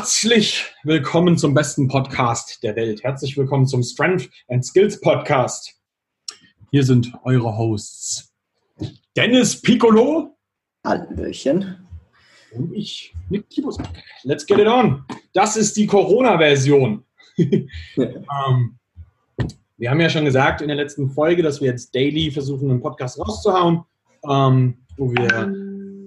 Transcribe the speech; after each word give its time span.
Herzlich 0.00 0.64
willkommen 0.82 1.36
zum 1.36 1.52
besten 1.52 1.86
Podcast 1.86 2.62
der 2.62 2.74
Welt. 2.74 3.04
Herzlich 3.04 3.36
willkommen 3.36 3.66
zum 3.66 3.82
Strength 3.82 4.30
and 4.48 4.64
Skills 4.64 4.98
Podcast. 4.98 5.78
Hier 6.70 6.84
sind 6.84 7.12
eure 7.24 7.54
Hosts 7.54 8.32
Dennis 9.14 9.60
Piccolo. 9.60 10.38
Hallöchen. 10.86 11.86
Und 12.52 12.72
ich, 12.72 13.14
Nick 13.28 13.50
Kibus. 13.50 13.76
Let's 14.22 14.46
get 14.46 14.58
it 14.58 14.66
on. 14.66 15.04
Das 15.34 15.58
ist 15.58 15.76
die 15.76 15.86
Corona-Version. 15.86 17.04
ähm, 17.36 18.78
wir 19.76 19.90
haben 19.90 20.00
ja 20.00 20.08
schon 20.08 20.24
gesagt 20.24 20.62
in 20.62 20.68
der 20.68 20.78
letzten 20.78 21.10
Folge, 21.10 21.42
dass 21.42 21.60
wir 21.60 21.68
jetzt 21.68 21.94
daily 21.94 22.30
versuchen, 22.30 22.70
einen 22.70 22.80
Podcast 22.80 23.20
rauszuhauen, 23.20 23.82
ähm, 24.26 24.78
wo 24.96 25.12
wir 25.12 25.52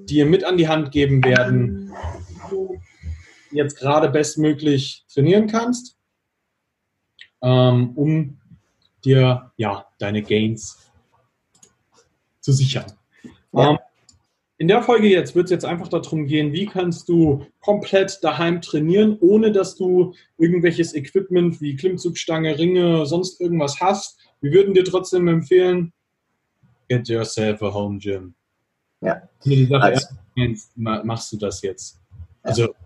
dir 0.07 0.25
mit 0.25 0.44
an 0.44 0.57
die 0.57 0.67
Hand 0.67 0.91
geben 0.91 1.23
werden, 1.23 1.94
jetzt 3.53 3.77
gerade 3.77 4.09
bestmöglich 4.09 5.05
trainieren 5.13 5.48
kannst, 5.48 5.98
ähm, 7.41 7.91
um 7.95 8.38
dir 9.03 9.52
ja 9.57 9.88
deine 9.99 10.21
Gains 10.21 10.91
zu 12.39 12.52
sichern. 12.52 12.91
Ja. 13.52 13.71
Ähm, 13.71 13.77
in 14.57 14.67
der 14.67 14.84
Folge 14.84 15.09
jetzt 15.09 15.35
wird 15.35 15.45
es 15.45 15.52
jetzt 15.52 15.66
einfach 15.66 15.88
darum 15.88 16.26
gehen, 16.26 16.53
wie 16.53 16.67
kannst 16.67 17.09
du 17.09 17.45
komplett 17.59 18.23
daheim 18.23 18.62
trainieren, 18.62 19.17
ohne 19.20 19.52
dass 19.52 19.76
du 19.76 20.13
irgendwelches 20.38 20.93
Equipment 20.93 21.59
wie 21.59 21.76
Klimmzugstange, 21.76 22.57
Ringe, 22.57 23.05
sonst 23.05 23.41
irgendwas 23.41 23.81
hast. 23.81 24.20
Wir 24.41 24.54
würden 24.54 24.73
dir 24.73 24.85
trotzdem 24.85 25.27
empfehlen, 25.27 25.91
get 26.88 27.09
yourself 27.09 27.62
a 27.62 27.73
home 27.73 27.98
gym. 27.98 28.35
Ja. 29.01 29.27
Wenn 29.43 29.51
du 29.51 29.57
die 29.57 29.65
Sache 29.65 29.84
also, 29.84 30.07
ernst 30.37 30.71
machst 30.77 31.31
du 31.34 31.37
das 31.37 31.62
jetzt. 31.62 31.99
Also 32.43 32.68
ja 32.68 32.82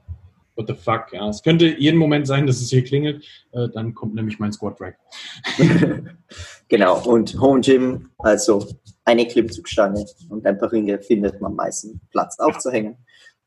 what 0.58 0.68
the 0.68 0.74
fuck, 0.74 1.14
ja. 1.14 1.30
Es 1.30 1.44
könnte 1.44 1.68
jeden 1.68 1.98
Moment 1.98 2.28
sein, 2.28 2.48
dass 2.48 2.62
es 2.62 2.70
hier 2.70 2.84
klingelt, 2.84 3.24
äh, 3.52 3.70
dann 3.74 3.94
kommt 3.94 4.16
nämlich 4.16 4.40
mein 4.40 4.52
Squat 4.52 4.82
Rack. 4.82 4.98
genau, 6.68 7.04
und 7.06 7.40
Home 7.40 7.62
Gym, 7.62 8.10
also 8.18 8.66
eine 9.06 9.28
Klimmzugstange 9.28 10.06
und 10.30 10.46
ein 10.46 10.58
paar 10.58 10.72
Ringe 10.72 11.00
findet 11.00 11.40
man 11.40 11.56
meistens 11.56 11.98
Platz 12.12 12.38
aufzuhängen. 12.40 12.98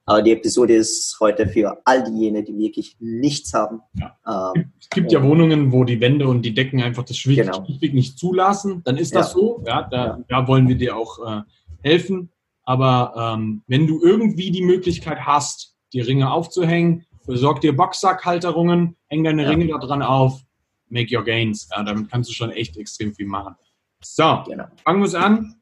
Aber 0.06 0.22
die 0.22 0.32
Episode 0.32 0.74
ist 0.74 1.18
heute 1.20 1.46
für 1.46 1.80
all 1.84 2.02
diejenigen, 2.02 2.44
die 2.44 2.58
wirklich 2.58 2.96
nichts 2.98 3.54
haben. 3.54 3.80
Ja. 3.94 4.52
Ähm, 4.56 4.72
es 4.80 4.88
gibt 4.88 5.12
ja 5.12 5.22
Wohnungen, 5.22 5.70
wo 5.70 5.84
die 5.84 6.00
Wände 6.00 6.26
und 6.26 6.42
die 6.42 6.52
Decken 6.52 6.82
einfach 6.82 7.04
das 7.04 7.16
Schwierig 7.16 7.48
genau. 7.48 7.64
nicht 7.92 8.18
zulassen. 8.18 8.82
Dann 8.84 8.96
ist 8.96 9.14
das 9.14 9.28
ja. 9.28 9.32
so. 9.34 9.62
Ja, 9.64 9.82
da, 9.88 10.06
ja. 10.06 10.18
da, 10.26 10.48
wollen 10.48 10.66
wir 10.66 10.74
dir 10.74 10.96
auch 10.96 11.18
äh, 11.24 11.42
helfen. 11.82 12.30
Aber 12.64 13.34
ähm, 13.34 13.62
wenn 13.68 13.86
du 13.86 14.02
irgendwie 14.02 14.50
die 14.50 14.62
Möglichkeit 14.62 15.20
hast, 15.20 15.69
die 15.92 16.00
Ringe 16.00 16.30
aufzuhängen. 16.32 17.06
Besorg 17.26 17.60
dir 17.60 17.76
Boxsackhalterungen, 17.76 18.96
häng 19.08 19.24
deine 19.24 19.44
ja. 19.44 19.50
Ringe 19.50 19.68
da 19.68 19.78
dran 19.78 20.02
auf, 20.02 20.40
make 20.88 21.14
your 21.14 21.24
gains. 21.24 21.68
Ja, 21.74 21.82
damit 21.82 22.10
kannst 22.10 22.30
du 22.30 22.34
schon 22.34 22.50
echt 22.50 22.76
extrem 22.76 23.14
viel 23.14 23.26
machen. 23.26 23.54
So, 24.02 24.42
genau. 24.46 24.64
fangen 24.84 25.00
wir 25.00 25.06
es 25.06 25.14
an. 25.14 25.60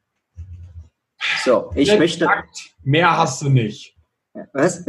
So, 1.44 1.70
ich 1.74 1.88
Komplett 1.88 1.98
möchte. 1.98 2.24
Nackt, 2.24 2.74
mehr 2.84 3.16
hast 3.16 3.42
du 3.42 3.48
nicht. 3.48 3.96
Was? 4.52 4.84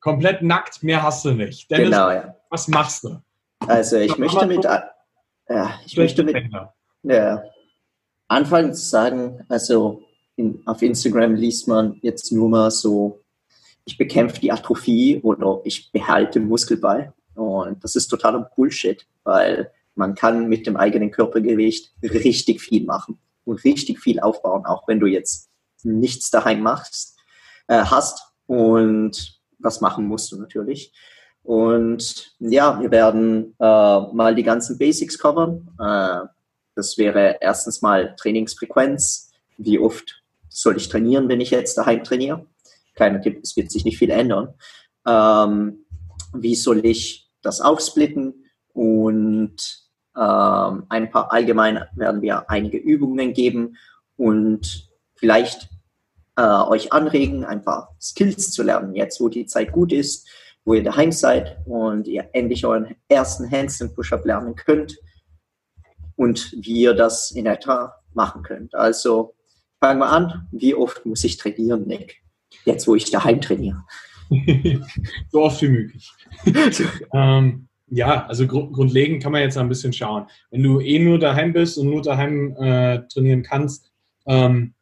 Komplett 0.00 0.42
nackt, 0.42 0.82
mehr 0.82 1.02
hast 1.02 1.24
du 1.24 1.32
nicht. 1.32 1.70
Dennis, 1.70 1.90
genau, 1.90 2.10
ja. 2.10 2.34
Was 2.48 2.68
machst 2.68 3.04
du? 3.04 3.20
Also, 3.66 3.96
ich 3.98 4.16
möchte 4.16 4.46
mit. 4.46 4.64
Ja, 4.64 5.80
ich 5.84 5.96
möchte 5.96 6.24
mit. 6.24 6.36
Ja, 7.02 7.42
anfangen 8.28 8.74
zu 8.74 8.84
sagen, 8.84 9.44
also 9.48 10.02
in, 10.36 10.62
auf 10.66 10.82
Instagram 10.82 11.34
liest 11.34 11.68
man 11.68 11.98
jetzt 12.02 12.32
nur 12.32 12.48
mal 12.48 12.70
so 12.70 13.20
ich 13.86 13.96
bekämpfe 13.96 14.40
die 14.40 14.52
Atrophie 14.52 15.20
oder 15.22 15.60
ich 15.64 15.90
behalte 15.92 16.40
Muskelball. 16.40 17.14
Und 17.34 17.82
das 17.82 17.94
ist 17.96 18.08
totaler 18.08 18.50
Bullshit, 18.54 19.06
weil 19.24 19.70
man 19.94 20.14
kann 20.14 20.48
mit 20.48 20.66
dem 20.66 20.76
eigenen 20.76 21.10
Körpergewicht 21.10 21.92
richtig 22.02 22.60
viel 22.60 22.84
machen 22.84 23.18
und 23.44 23.64
richtig 23.64 24.00
viel 24.00 24.20
aufbauen, 24.20 24.66
auch 24.66 24.86
wenn 24.88 25.00
du 25.00 25.06
jetzt 25.06 25.48
nichts 25.84 26.30
daheim 26.30 26.60
machst, 26.60 27.16
äh, 27.68 27.84
hast 27.84 28.32
und 28.46 29.40
was 29.58 29.80
machen 29.80 30.06
musst 30.06 30.32
du 30.32 30.36
natürlich. 30.36 30.92
Und 31.44 32.34
ja, 32.40 32.80
wir 32.80 32.90
werden 32.90 33.54
äh, 33.60 33.64
mal 33.64 34.34
die 34.34 34.42
ganzen 34.42 34.78
Basics 34.78 35.16
covern. 35.16 35.68
Äh, 35.78 36.26
das 36.74 36.98
wäre 36.98 37.38
erstens 37.40 37.82
mal 37.82 38.16
Trainingsfrequenz. 38.16 39.30
Wie 39.56 39.78
oft 39.78 40.22
soll 40.48 40.76
ich 40.76 40.88
trainieren, 40.88 41.28
wenn 41.28 41.40
ich 41.40 41.52
jetzt 41.52 41.78
daheim 41.78 42.02
trainiere? 42.02 42.44
Kleiner 42.96 43.20
Tipp, 43.20 43.38
es 43.42 43.56
wird 43.56 43.70
sich 43.70 43.84
nicht 43.84 43.98
viel 43.98 44.10
ändern. 44.10 44.54
Ähm, 45.06 45.84
wie 46.34 46.56
soll 46.56 46.84
ich 46.84 47.30
das 47.42 47.60
aufsplitten? 47.60 48.44
Und 48.72 49.86
ähm, 50.16 50.86
ein 50.88 51.10
paar 51.10 51.32
allgemein 51.32 51.84
werden 51.94 52.22
wir 52.22 52.50
einige 52.50 52.78
Übungen 52.78 53.32
geben 53.32 53.76
und 54.16 54.90
vielleicht 55.14 55.68
äh, 56.36 56.42
euch 56.42 56.92
anregen, 56.92 57.44
ein 57.44 57.62
paar 57.62 57.96
Skills 58.00 58.50
zu 58.50 58.62
lernen, 58.62 58.94
jetzt 58.94 59.20
wo 59.20 59.28
die 59.28 59.46
Zeit 59.46 59.72
gut 59.72 59.92
ist, 59.92 60.28
wo 60.64 60.74
ihr 60.74 60.82
daheim 60.82 61.12
seid 61.12 61.58
und 61.66 62.08
ihr 62.08 62.28
endlich 62.32 62.66
euren 62.66 62.96
ersten 63.08 63.50
Handstand 63.50 63.94
Push-Up 63.94 64.24
lernen 64.24 64.56
könnt 64.56 64.98
und 66.16 66.52
wie 66.52 66.80
ihr 66.80 66.94
das 66.94 67.30
in 67.30 67.46
etwa 67.46 67.94
machen 68.12 68.42
könnt. 68.42 68.74
Also 68.74 69.34
fangen 69.80 70.00
wir 70.00 70.08
an. 70.08 70.48
Wie 70.50 70.74
oft 70.74 71.06
muss 71.06 71.24
ich 71.24 71.36
trainieren, 71.36 71.86
Nick? 71.86 72.25
Jetzt, 72.64 72.86
wo 72.86 72.94
ich 72.94 73.10
daheim 73.10 73.40
trainiere. 73.40 73.84
so 75.30 75.42
oft 75.42 75.62
wie 75.62 75.68
möglich. 75.68 76.10
ähm, 77.12 77.68
ja, 77.88 78.26
also 78.26 78.46
gr 78.46 78.68
grundlegend 78.72 79.22
kann 79.22 79.32
man 79.32 79.42
jetzt 79.42 79.56
ein 79.56 79.68
bisschen 79.68 79.92
schauen. 79.92 80.26
Wenn 80.50 80.62
du 80.62 80.80
eh 80.80 80.98
nur 80.98 81.18
daheim 81.18 81.52
bist 81.52 81.78
und 81.78 81.90
nur 81.90 82.02
daheim 82.02 82.56
äh, 82.56 83.06
trainieren 83.08 83.42
kannst, 83.42 83.92
ähm, 84.26 84.74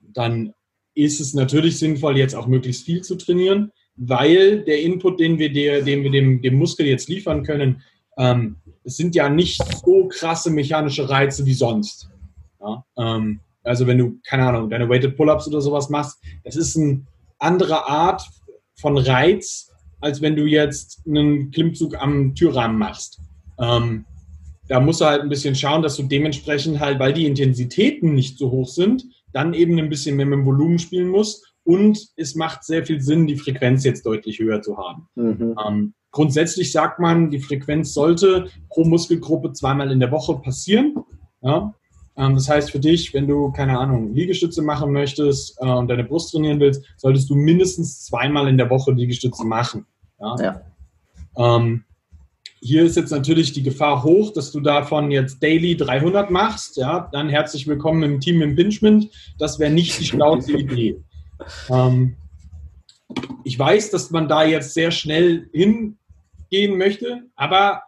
dann 0.00 0.54
ist 0.94 1.20
es 1.20 1.34
natürlich 1.34 1.78
sinnvoll, 1.78 2.16
jetzt 2.16 2.34
auch 2.34 2.46
möglichst 2.46 2.84
viel 2.84 3.02
zu 3.02 3.16
trainieren, 3.16 3.72
weil 3.96 4.64
der 4.64 4.80
Input, 4.80 5.20
den 5.20 5.38
wir, 5.38 5.52
der, 5.52 5.82
den 5.82 6.02
wir 6.02 6.10
dem, 6.10 6.40
dem 6.42 6.54
Muskel 6.54 6.86
jetzt 6.86 7.08
liefern 7.08 7.42
können, 7.42 7.82
ähm, 8.16 8.56
es 8.84 8.96
sind 8.96 9.14
ja 9.14 9.28
nicht 9.28 9.62
so 9.84 10.08
krasse 10.08 10.50
mechanische 10.50 11.08
Reize 11.08 11.44
wie 11.46 11.54
sonst. 11.54 12.10
Ja? 12.60 12.84
Ähm, 12.98 13.40
also 13.62 13.86
wenn 13.86 13.98
du, 13.98 14.18
keine 14.26 14.46
Ahnung, 14.46 14.70
deine 14.70 14.88
Weighted 14.88 15.16
Pull-Ups 15.16 15.48
oder 15.48 15.60
sowas 15.60 15.90
machst, 15.90 16.18
das 16.44 16.56
ist 16.56 16.76
eine 16.76 17.04
andere 17.38 17.88
Art 17.88 18.22
von 18.80 18.96
Reiz, 18.96 19.70
als 20.00 20.22
wenn 20.22 20.36
du 20.36 20.46
jetzt 20.46 21.02
einen 21.06 21.50
Klimmzug 21.50 22.00
am 22.00 22.34
Türrahmen 22.34 22.78
machst. 22.78 23.20
Ähm, 23.58 24.04
da 24.68 24.80
musst 24.80 25.00
du 25.00 25.04
halt 25.04 25.22
ein 25.22 25.28
bisschen 25.28 25.54
schauen, 25.54 25.82
dass 25.82 25.96
du 25.96 26.04
dementsprechend 26.04 26.80
halt, 26.80 26.98
weil 26.98 27.12
die 27.12 27.26
Intensitäten 27.26 28.14
nicht 28.14 28.38
so 28.38 28.50
hoch 28.50 28.68
sind, 28.68 29.04
dann 29.32 29.52
eben 29.52 29.78
ein 29.78 29.88
bisschen 29.88 30.16
mehr 30.16 30.26
mit 30.26 30.38
dem 30.38 30.46
Volumen 30.46 30.78
spielen 30.78 31.08
musst. 31.08 31.44
Und 31.64 32.08
es 32.16 32.34
macht 32.34 32.64
sehr 32.64 32.86
viel 32.86 33.00
Sinn, 33.00 33.26
die 33.26 33.36
Frequenz 33.36 33.84
jetzt 33.84 34.06
deutlich 34.06 34.38
höher 34.38 34.62
zu 34.62 34.78
haben. 34.78 35.08
Mhm. 35.14 35.56
Ähm, 35.66 35.94
grundsätzlich 36.10 36.72
sagt 36.72 36.98
man, 36.98 37.30
die 37.30 37.40
Frequenz 37.40 37.92
sollte 37.92 38.46
pro 38.70 38.84
Muskelgruppe 38.84 39.52
zweimal 39.52 39.90
in 39.90 40.00
der 40.00 40.10
Woche 40.10 40.36
passieren. 40.38 40.94
Ja? 41.42 41.74
Ähm, 42.16 42.34
das 42.34 42.48
heißt 42.48 42.70
für 42.70 42.80
dich, 42.80 43.14
wenn 43.14 43.26
du, 43.26 43.50
keine 43.52 43.78
Ahnung, 43.78 44.14
Liegestütze 44.14 44.62
machen 44.62 44.92
möchtest 44.92 45.56
äh, 45.60 45.66
und 45.66 45.88
deine 45.88 46.04
Brust 46.04 46.32
trainieren 46.32 46.60
willst, 46.60 46.84
solltest 46.96 47.30
du 47.30 47.34
mindestens 47.34 48.04
zweimal 48.04 48.48
in 48.48 48.58
der 48.58 48.70
Woche 48.70 48.92
Liegestütze 48.92 49.44
machen. 49.44 49.86
Ja? 50.20 50.36
ja. 50.40 50.60
Ähm, 51.36 51.84
hier 52.62 52.84
ist 52.84 52.96
jetzt 52.96 53.10
natürlich 53.10 53.52
die 53.52 53.62
Gefahr 53.62 54.02
hoch, 54.02 54.32
dass 54.32 54.52
du 54.52 54.60
davon 54.60 55.10
jetzt 55.10 55.42
daily 55.42 55.76
300 55.76 56.30
machst. 56.30 56.76
Ja, 56.76 57.08
dann 57.12 57.30
herzlich 57.30 57.66
willkommen 57.66 58.02
im 58.02 58.20
Team 58.20 58.42
Impingement. 58.42 59.08
Das 59.38 59.58
wäre 59.58 59.72
nicht 59.72 59.98
die 59.98 60.04
schlauste 60.04 60.52
Idee. 60.58 61.02
Ähm, 61.70 62.16
ich 63.44 63.58
weiß, 63.58 63.90
dass 63.90 64.10
man 64.10 64.28
da 64.28 64.44
jetzt 64.44 64.74
sehr 64.74 64.90
schnell 64.90 65.48
hingehen 65.52 66.76
möchte, 66.76 67.22
aber 67.34 67.82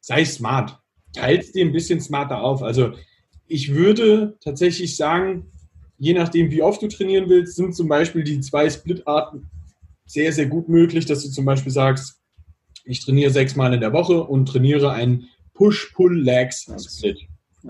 sei 0.00 0.24
smart. 0.24 0.78
Teils 1.12 1.50
dir 1.52 1.64
ein 1.64 1.72
bisschen 1.72 2.00
smarter 2.00 2.42
auf. 2.42 2.62
Also 2.62 2.92
ich 3.48 3.74
würde 3.74 4.36
tatsächlich 4.40 4.96
sagen, 4.96 5.50
je 5.98 6.14
nachdem, 6.14 6.50
wie 6.50 6.62
oft 6.62 6.82
du 6.82 6.88
trainieren 6.88 7.28
willst, 7.28 7.56
sind 7.56 7.74
zum 7.74 7.88
Beispiel 7.88 8.24
die 8.24 8.40
zwei 8.40 8.68
Split-Arten 8.68 9.48
sehr, 10.04 10.32
sehr 10.32 10.46
gut 10.46 10.68
möglich, 10.68 11.06
dass 11.06 11.22
du 11.22 11.30
zum 11.30 11.44
Beispiel 11.44 11.72
sagst, 11.72 12.20
ich 12.84 13.04
trainiere 13.04 13.30
sechsmal 13.30 13.74
in 13.74 13.80
der 13.80 13.92
Woche 13.92 14.22
und 14.22 14.46
trainiere 14.46 14.92
ein 14.92 15.24
Push-Pull-Legs-Split. 15.54 17.26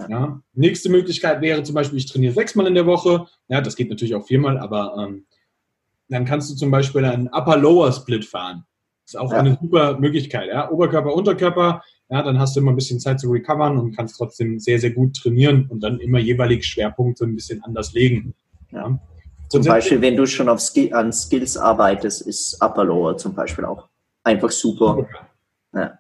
Ja. 0.08 0.42
Nächste 0.52 0.90
Möglichkeit 0.90 1.40
wäre 1.40 1.62
zum 1.62 1.74
Beispiel, 1.74 1.98
ich 1.98 2.06
trainiere 2.06 2.34
sechsmal 2.34 2.66
in 2.66 2.74
der 2.74 2.84
Woche. 2.84 3.26
Ja, 3.48 3.62
das 3.62 3.76
geht 3.76 3.88
natürlich 3.88 4.14
auch 4.14 4.26
viermal, 4.26 4.58
aber 4.58 4.94
ähm, 4.98 5.24
dann 6.08 6.26
kannst 6.26 6.50
du 6.50 6.54
zum 6.54 6.70
Beispiel 6.70 7.04
einen 7.04 7.28
Upper-Lower-Split 7.28 8.26
fahren. 8.26 8.64
Das 9.04 9.14
ist 9.14 9.20
auch 9.20 9.32
ja. 9.32 9.38
eine 9.38 9.58
super 9.60 9.98
Möglichkeit. 9.98 10.48
Ja. 10.48 10.70
Oberkörper, 10.70 11.14
Unterkörper, 11.14 11.82
ja, 12.08 12.22
dann 12.22 12.38
hast 12.38 12.54
du 12.54 12.60
immer 12.60 12.72
ein 12.72 12.76
bisschen 12.76 13.00
Zeit 13.00 13.20
zu 13.20 13.30
recovern 13.30 13.78
und 13.78 13.96
kannst 13.96 14.16
trotzdem 14.16 14.60
sehr, 14.60 14.78
sehr 14.78 14.90
gut 14.90 15.16
trainieren 15.16 15.66
und 15.68 15.80
dann 15.80 15.98
immer 15.98 16.18
jeweilig 16.18 16.64
Schwerpunkte 16.64 17.24
ein 17.24 17.34
bisschen 17.34 17.62
anders 17.64 17.92
legen. 17.92 18.34
Ja. 18.70 18.98
Zum 19.48 19.64
Beispiel, 19.64 20.00
wenn 20.00 20.16
du 20.16 20.26
schon 20.26 20.48
auf 20.48 20.60
Skill, 20.60 20.92
an 20.92 21.12
Skills 21.12 21.56
arbeitest, 21.56 22.22
ist 22.22 22.60
Upper 22.60 22.84
Lower 22.84 23.16
zum 23.16 23.34
Beispiel 23.34 23.64
auch 23.64 23.88
einfach 24.24 24.50
super. 24.50 25.06
Ja. 25.72 25.98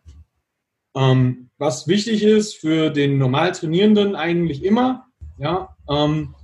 Ähm, 0.96 1.50
was 1.58 1.86
wichtig 1.86 2.22
ist 2.22 2.56
für 2.56 2.90
den 2.90 3.18
normal 3.18 3.52
Trainierenden 3.52 4.14
eigentlich 4.14 4.64
immer, 4.64 5.06
ja, 5.38 5.76
ähm, 5.88 6.34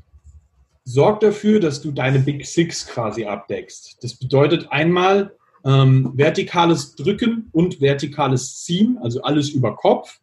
sorg 0.84 1.20
dafür, 1.20 1.60
dass 1.60 1.80
du 1.80 1.92
deine 1.92 2.18
Big 2.18 2.46
Six 2.46 2.86
quasi 2.86 3.24
abdeckst. 3.24 3.98
Das 4.02 4.14
bedeutet 4.14 4.70
einmal 4.70 5.36
ähm, 5.64 6.12
vertikales 6.14 6.94
Drücken 6.94 7.48
und 7.52 7.80
vertikales 7.80 8.62
Ziehen, 8.62 8.98
also 9.00 9.22
alles 9.22 9.50
über 9.50 9.76
Kopf. 9.76 10.20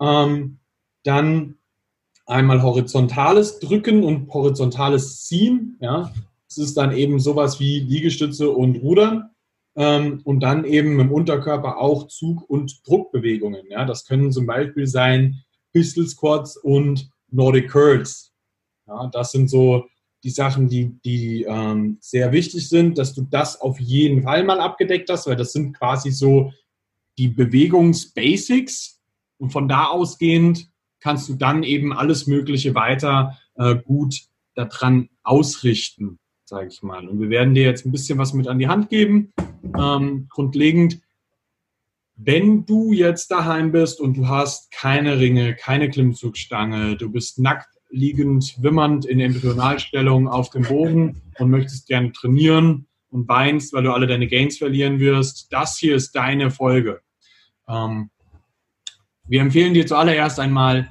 Ähm, 0.00 0.58
dann 1.04 1.56
einmal 2.26 2.62
horizontales 2.62 3.58
Drücken 3.58 4.04
und 4.04 4.32
horizontales 4.32 5.24
Ziehen. 5.24 5.76
Ja, 5.80 6.12
das 6.48 6.58
ist 6.58 6.76
dann 6.76 6.92
eben 6.92 7.20
sowas 7.20 7.60
wie 7.60 7.80
Liegestütze 7.80 8.50
und 8.50 8.76
Rudern. 8.76 9.30
Ähm, 9.76 10.20
und 10.24 10.40
dann 10.40 10.64
eben 10.64 10.98
im 10.98 11.12
Unterkörper 11.12 11.78
auch 11.78 12.08
Zug- 12.08 12.48
und 12.48 12.86
Druckbewegungen. 12.86 13.66
Ja, 13.68 13.84
das 13.84 14.04
können 14.04 14.32
zum 14.32 14.46
Beispiel 14.46 14.86
sein 14.86 15.44
Pistol 15.72 16.06
Squats 16.06 16.56
und 16.56 17.10
Nordic 17.30 17.70
Curls. 17.70 18.32
Ja, 18.86 19.08
das 19.12 19.30
sind 19.30 19.48
so 19.48 19.86
die 20.22 20.30
Sachen, 20.30 20.68
die, 20.68 20.98
die 21.04 21.44
ähm, 21.44 21.98
sehr 22.00 22.32
wichtig 22.32 22.68
sind, 22.68 22.98
dass 22.98 23.14
du 23.14 23.22
das 23.22 23.60
auf 23.60 23.80
jeden 23.80 24.22
Fall 24.22 24.44
mal 24.44 24.60
abgedeckt 24.60 25.08
hast, 25.10 25.26
weil 25.26 25.36
das 25.36 25.52
sind 25.52 25.76
quasi 25.76 26.10
so 26.10 26.52
die 27.18 27.28
Bewegungsbasics. 27.28 29.00
Und 29.38 29.50
von 29.50 29.68
da 29.68 29.86
ausgehend 29.86 30.68
kannst 31.00 31.28
du 31.28 31.34
dann 31.34 31.62
eben 31.62 31.92
alles 31.92 32.26
Mögliche 32.26 32.74
weiter 32.74 33.38
äh, 33.54 33.76
gut 33.76 34.14
daran 34.54 35.08
ausrichten, 35.22 36.18
sage 36.44 36.68
ich 36.68 36.82
mal. 36.82 37.08
Und 37.08 37.20
wir 37.20 37.30
werden 37.30 37.54
dir 37.54 37.64
jetzt 37.64 37.86
ein 37.86 37.92
bisschen 37.92 38.18
was 38.18 38.34
mit 38.34 38.48
an 38.48 38.58
die 38.58 38.68
Hand 38.68 38.90
geben. 38.90 39.32
Ähm, 39.78 40.26
grundlegend, 40.28 41.00
wenn 42.16 42.66
du 42.66 42.92
jetzt 42.92 43.30
daheim 43.30 43.72
bist 43.72 43.98
und 43.98 44.18
du 44.18 44.28
hast 44.28 44.70
keine 44.70 45.18
Ringe, 45.18 45.54
keine 45.54 45.88
Klimmzugstange, 45.88 46.96
du 46.96 47.10
bist 47.10 47.38
nackt 47.38 47.79
liegend, 47.90 48.56
wimmernd 48.62 49.04
in 49.04 49.20
Embryonalstellung 49.20 50.28
auf 50.28 50.50
dem 50.50 50.62
Boden 50.62 51.20
und 51.38 51.50
möchtest 51.50 51.86
gerne 51.88 52.12
trainieren 52.12 52.86
und 53.10 53.28
weinst, 53.28 53.72
weil 53.72 53.82
du 53.82 53.92
alle 53.92 54.06
deine 54.06 54.28
Gains 54.28 54.58
verlieren 54.58 55.00
wirst, 55.00 55.52
das 55.52 55.76
hier 55.76 55.96
ist 55.96 56.12
deine 56.12 56.50
Folge. 56.50 57.00
Ähm, 57.68 58.10
wir 59.26 59.40
empfehlen 59.40 59.74
dir 59.74 59.86
zuallererst 59.86 60.40
einmal, 60.40 60.88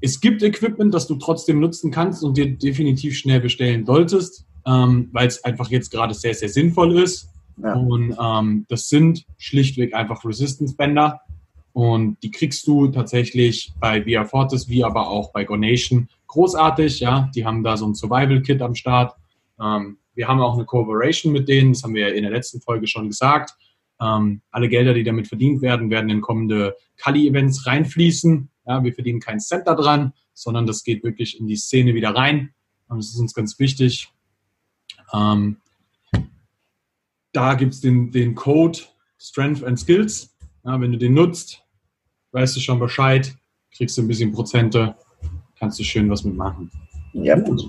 es 0.00 0.20
gibt 0.20 0.42
Equipment, 0.42 0.92
das 0.92 1.06
du 1.06 1.16
trotzdem 1.16 1.60
nutzen 1.60 1.90
kannst 1.90 2.22
und 2.22 2.36
dir 2.36 2.56
definitiv 2.56 3.16
schnell 3.16 3.40
bestellen 3.40 3.86
solltest, 3.86 4.46
ähm, 4.66 5.08
weil 5.12 5.26
es 5.26 5.42
einfach 5.44 5.70
jetzt 5.70 5.90
gerade 5.90 6.14
sehr, 6.14 6.34
sehr 6.34 6.48
sinnvoll 6.48 6.98
ist. 6.98 7.28
Ja. 7.62 7.74
Und 7.74 8.16
ähm, 8.20 8.66
das 8.68 8.88
sind 8.88 9.24
schlichtweg 9.38 9.94
einfach 9.94 10.24
Resistance-Bänder. 10.24 11.20
Und 11.76 12.22
die 12.22 12.30
kriegst 12.30 12.66
du 12.66 12.88
tatsächlich 12.88 13.70
bei 13.78 14.06
Via 14.06 14.24
Fortis 14.24 14.66
wie 14.66 14.82
aber 14.82 15.10
auch 15.10 15.30
bei 15.30 15.44
Gonation 15.44 16.08
großartig. 16.26 17.00
Ja, 17.00 17.30
die 17.34 17.44
haben 17.44 17.62
da 17.62 17.76
so 17.76 17.86
ein 17.86 17.94
Survival-Kit 17.94 18.62
am 18.62 18.74
Start. 18.74 19.14
Ähm, 19.60 19.98
wir 20.14 20.26
haben 20.26 20.40
auch 20.40 20.54
eine 20.54 20.64
Cooperation 20.64 21.34
mit 21.34 21.50
denen, 21.50 21.74
das 21.74 21.82
haben 21.82 21.92
wir 21.92 22.14
in 22.14 22.22
der 22.22 22.32
letzten 22.32 22.62
Folge 22.62 22.86
schon 22.86 23.08
gesagt. 23.08 23.52
Ähm, 24.00 24.40
alle 24.50 24.70
Gelder, 24.70 24.94
die 24.94 25.04
damit 25.04 25.28
verdient 25.28 25.60
werden, 25.60 25.90
werden 25.90 26.08
in 26.08 26.22
kommende 26.22 26.74
Kali-Events 26.96 27.66
reinfließen. 27.66 28.48
Ja, 28.66 28.82
wir 28.82 28.94
verdienen 28.94 29.20
keinen 29.20 29.40
Cent 29.40 29.66
daran, 29.66 30.14
sondern 30.32 30.66
das 30.66 30.82
geht 30.82 31.04
wirklich 31.04 31.38
in 31.38 31.46
die 31.46 31.56
Szene 31.56 31.92
wieder 31.92 32.14
rein. 32.14 32.54
Und 32.88 33.02
das 33.02 33.10
ist 33.10 33.20
uns 33.20 33.34
ganz 33.34 33.58
wichtig. 33.58 34.08
Ähm, 35.12 35.58
da 37.32 37.52
gibt 37.52 37.74
es 37.74 37.82
den, 37.82 38.12
den 38.12 38.34
Code 38.34 38.78
Strength 39.18 39.62
and 39.62 39.78
Skills. 39.78 40.34
Ja, 40.64 40.80
wenn 40.80 40.92
du 40.92 40.96
den 40.96 41.12
nutzt, 41.12 41.65
weißt 42.36 42.54
du 42.54 42.60
schon 42.60 42.78
Bescheid, 42.78 43.34
kriegst 43.74 43.96
du 43.96 44.02
ein 44.02 44.08
bisschen 44.08 44.30
Prozente, 44.30 44.94
kannst 45.58 45.78
du 45.78 45.84
schön 45.84 46.10
was 46.10 46.22
mitmachen. 46.22 46.70
Ja. 47.14 47.38
Gut. 47.38 47.62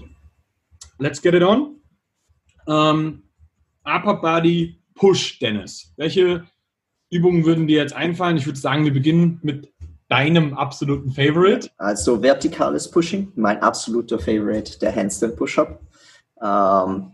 Let's 1.00 1.22
get 1.22 1.34
it 1.34 1.42
on. 1.42 1.78
Ähm, 2.68 3.24
Upper 3.86 4.16
Body 4.16 4.78
Push, 4.94 5.40
Dennis. 5.40 5.94
Welche 5.96 6.44
Übungen 7.10 7.46
würden 7.46 7.66
dir 7.66 7.78
jetzt 7.78 7.94
einfallen? 7.94 8.36
Ich 8.36 8.46
würde 8.46 8.60
sagen, 8.60 8.84
wir 8.84 8.92
beginnen 8.92 9.40
mit 9.42 9.72
deinem 10.10 10.54
absoluten 10.54 11.12
Favorite. 11.12 11.70
Also 11.78 12.22
vertikales 12.22 12.92
Pushing, 12.92 13.32
mein 13.36 13.62
absoluter 13.62 14.20
Favorite, 14.20 14.80
der 14.80 14.94
Handstand 14.94 15.38
Push-Up. 15.38 15.80
Ähm, 16.42 17.12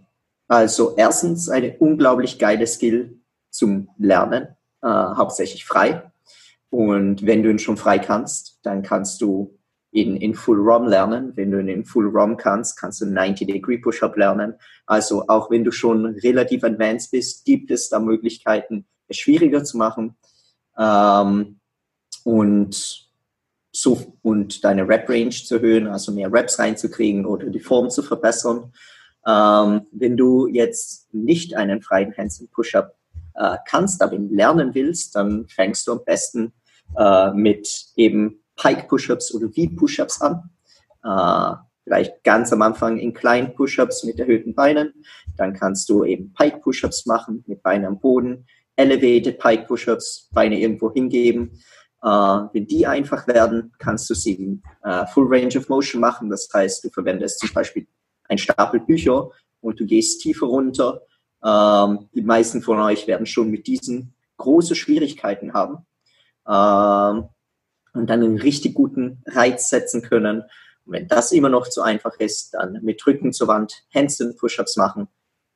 also 0.48 0.96
erstens 0.98 1.50
eine 1.50 1.78
unglaublich 1.78 2.40
geile 2.40 2.66
Skill 2.66 3.20
zum 3.52 3.90
Lernen, 4.00 4.48
äh, 4.82 4.88
hauptsächlich 4.88 5.66
frei. 5.66 6.12
Und 6.74 7.24
wenn 7.24 7.44
du 7.44 7.52
ihn 7.52 7.60
schon 7.60 7.78
frei 7.78 8.00
kannst, 8.00 8.58
dann 8.64 8.82
kannst 8.82 9.22
du 9.22 9.60
ihn 9.92 10.16
in 10.16 10.34
Full 10.34 10.58
ROM 10.58 10.88
lernen. 10.88 11.34
Wenn 11.36 11.52
du 11.52 11.60
ihn 11.60 11.68
in 11.68 11.86
Full 11.86 12.08
ROM 12.08 12.36
kannst, 12.36 12.80
kannst 12.80 13.00
du 13.00 13.06
90-Degree 13.06 13.78
Push-Up 13.78 14.18
lernen. 14.18 14.56
Also 14.88 15.28
auch 15.28 15.52
wenn 15.52 15.64
du 15.64 15.70
schon 15.70 16.08
relativ 16.08 16.64
advanced 16.64 17.12
bist, 17.12 17.46
gibt 17.46 17.70
es 17.70 17.90
da 17.90 18.00
Möglichkeiten, 18.00 18.88
es 19.08 19.18
schwieriger 19.18 19.64
zu 19.64 19.78
machen. 19.78 20.16
Ähm, 20.76 21.60
und 22.24 23.08
so, 23.72 24.18
und 24.24 24.64
deine 24.64 24.90
Rep-Range 24.90 25.30
zu 25.30 25.58
erhöhen, 25.58 25.86
also 25.86 26.12
mehr 26.12 26.34
Reps 26.34 26.58
reinzukriegen 26.58 27.28
oder 27.28 27.52
die 27.52 27.60
Form 27.60 27.92
zu 27.92 28.02
verbessern. 28.02 28.74
Ähm, 29.28 29.82
wenn 29.92 30.18
du 30.18 30.48
jetzt 30.48 31.14
nicht 31.14 31.56
einen 31.56 31.84
freien 31.84 32.18
Handstand 32.18 32.50
Push-Up 32.50 32.96
äh, 33.36 33.58
kannst, 33.68 34.02
aber 34.02 34.14
ihn 34.14 34.34
lernen 34.36 34.74
willst, 34.74 35.16
dann 35.16 35.48
fängst 35.48 35.86
du 35.86 35.92
am 35.92 36.04
besten 36.04 36.52
äh, 36.98 37.32
mit 37.32 37.68
eben 37.96 38.44
Pike-Push-Ups 38.56 39.34
oder 39.34 39.48
V-Push-Ups 39.48 40.22
an. 40.22 40.50
Äh, 41.04 41.56
vielleicht 41.84 42.24
ganz 42.24 42.54
am 42.54 42.62
Anfang 42.62 42.98
in 42.98 43.14
kleinen 43.14 43.54
Push-Ups 43.54 44.04
mit 44.04 44.20
erhöhten 44.20 44.56
Beinen. 44.56 44.94
Dann 45.38 45.54
kannst 45.54 45.90
du 45.90 46.04
eben 46.04 46.34
Pike-Push-Ups 46.34 47.06
machen 47.06 47.44
mit 47.48 47.64
Beinen 47.64 47.86
am 47.86 48.00
Boden. 48.00 48.46
Elevated 48.76 49.40
Pike-Push-Ups, 49.40 50.30
Beine 50.34 50.60
irgendwo 50.60 50.92
hingeben. 50.92 51.60
Äh, 52.02 52.08
wenn 52.08 52.68
die 52.68 52.88
einfach 52.88 53.28
werden, 53.28 53.72
kannst 53.78 54.10
du 54.10 54.14
sie 54.14 54.34
in 54.34 54.64
äh, 54.84 55.06
Full 55.08 55.28
Range 55.28 55.58
of 55.58 55.70
Motion 55.70 56.02
machen. 56.02 56.30
Das 56.30 56.50
heißt, 56.54 56.84
du 56.84 56.90
verwendest 56.90 57.40
zum 57.40 57.52
Beispiel 57.54 57.88
ein 58.30 58.38
Stapel 58.38 58.80
Bücher 58.80 59.30
und 59.62 59.80
du 59.80 59.86
gehst 59.86 60.22
tiefer 60.22 60.48
runter. 60.48 61.02
Ähm, 61.46 62.10
die 62.14 62.22
meisten 62.22 62.62
von 62.62 62.80
euch 62.80 63.08
werden 63.08 63.26
schon 63.26 63.52
mit 63.52 63.68
diesen 63.68 64.14
große 64.38 64.76
Schwierigkeiten 64.76 65.54
haben 65.54 65.86
ähm, 66.48 67.30
und 67.94 68.10
dann 68.10 68.24
einen 68.24 68.40
richtig 68.40 68.74
guten 68.74 69.24
Reiz 69.28 69.70
setzen 69.70 70.02
können. 70.02 70.44
Und 70.86 70.94
wenn 70.94 71.08
das 71.08 71.32
immer 71.32 71.50
noch 71.50 71.70
zu 71.70 71.82
einfach 71.82 72.16
ist, 72.20 72.54
dann 72.54 72.80
mit 72.82 73.06
Rücken 73.06 73.34
zur 73.34 73.48
Wand 73.48 73.84
Handstand 73.94 74.38
Push-ups 74.38 74.78
machen. 74.78 75.08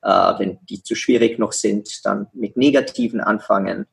Äh, 0.02 0.10
wenn 0.10 0.60
die 0.70 0.84
zu 0.84 0.96
schwierig 0.96 1.40
noch 1.40 1.52
sind, 1.52 2.06
dann 2.06 2.28
mit 2.34 2.58
negativen 2.58 3.20
anfangen. 3.20 3.88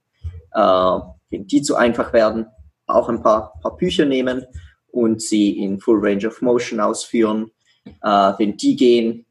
Äh, 0.52 0.98
wenn 1.30 1.46
die 1.46 1.62
zu 1.62 1.76
einfach 1.76 2.12
werden, 2.12 2.46
auch 2.86 3.08
ein 3.08 3.22
paar, 3.22 3.54
paar 3.60 3.76
Bücher 3.76 4.04
nehmen 4.04 4.46
und 4.88 5.22
sie 5.22 5.58
in 5.58 5.80
Full 5.80 5.98
Range 6.00 6.26
of 6.28 6.42
Motion 6.42 6.80
ausführen. 6.80 7.50
Äh, 7.84 8.32
wenn 8.38 8.56
die 8.56 8.76
gehen, 8.76 9.26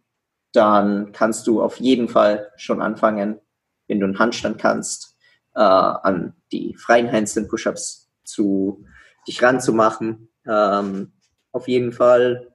dann 0.52 1.12
kannst 1.12 1.48
du 1.48 1.62
auf 1.62 1.80
jeden 1.80 2.10
Fall 2.10 2.52
schon 2.58 2.82
anfangen, 2.82 3.40
wenn 3.88 4.00
du 4.00 4.06
einen 4.06 4.20
Handstand 4.20 4.60
kannst, 4.60 5.13
äh, 5.56 5.60
an 5.60 6.34
die 6.52 6.76
freien 6.76 7.12
Handstand 7.12 7.50
Push-Ups 7.50 8.10
zu 8.24 8.86
dich 9.28 9.42
ranzumachen. 9.42 10.30
Ähm, 10.48 11.14
auf 11.52 11.68
jeden 11.68 11.92
Fall 11.92 12.54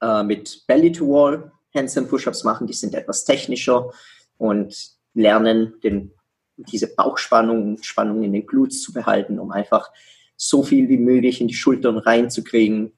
äh, 0.00 0.22
mit 0.22 0.64
Belly 0.66 0.92
to 0.92 1.08
Wall 1.08 1.52
Handstand 1.74 2.08
Push-Ups 2.08 2.44
machen, 2.44 2.66
die 2.66 2.72
sind 2.72 2.94
etwas 2.94 3.24
technischer 3.24 3.90
und 4.38 4.74
lernen, 5.14 5.74
den, 5.82 6.12
diese 6.56 6.94
Bauchspannung, 6.94 7.82
Spannung 7.82 8.22
in 8.22 8.32
den 8.32 8.46
Glutes 8.46 8.82
zu 8.82 8.92
behalten, 8.92 9.38
um 9.38 9.50
einfach 9.50 9.90
so 10.36 10.62
viel 10.62 10.88
wie 10.88 10.98
möglich 10.98 11.40
in 11.40 11.48
die 11.48 11.54
Schultern 11.54 11.98
reinzukriegen 11.98 12.92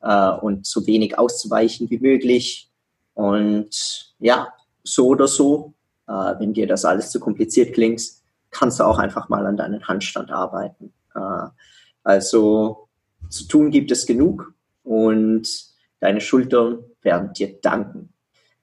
äh, 0.00 0.30
und 0.30 0.66
so 0.66 0.86
wenig 0.86 1.18
auszuweichen 1.18 1.90
wie 1.90 1.98
möglich. 1.98 2.70
Und 3.14 4.14
ja, 4.18 4.52
so 4.82 5.08
oder 5.08 5.28
so, 5.28 5.74
äh, 6.08 6.12
wenn 6.12 6.52
dir 6.52 6.66
das 6.66 6.84
alles 6.84 7.10
zu 7.10 7.20
kompliziert 7.20 7.74
klingt, 7.74 8.02
kannst 8.50 8.80
du 8.80 8.84
auch 8.84 8.98
einfach 8.98 9.28
mal 9.28 9.46
an 9.46 9.56
deinen 9.56 9.86
Handstand 9.86 10.30
arbeiten. 10.30 10.92
Äh, 11.14 11.48
also 12.02 12.88
zu 13.28 13.44
tun 13.46 13.70
gibt 13.70 13.90
es 13.90 14.06
genug 14.06 14.52
und 14.82 15.48
deine 16.00 16.20
Schultern 16.20 16.84
werden 17.02 17.32
dir 17.32 17.60
danken. 17.60 18.12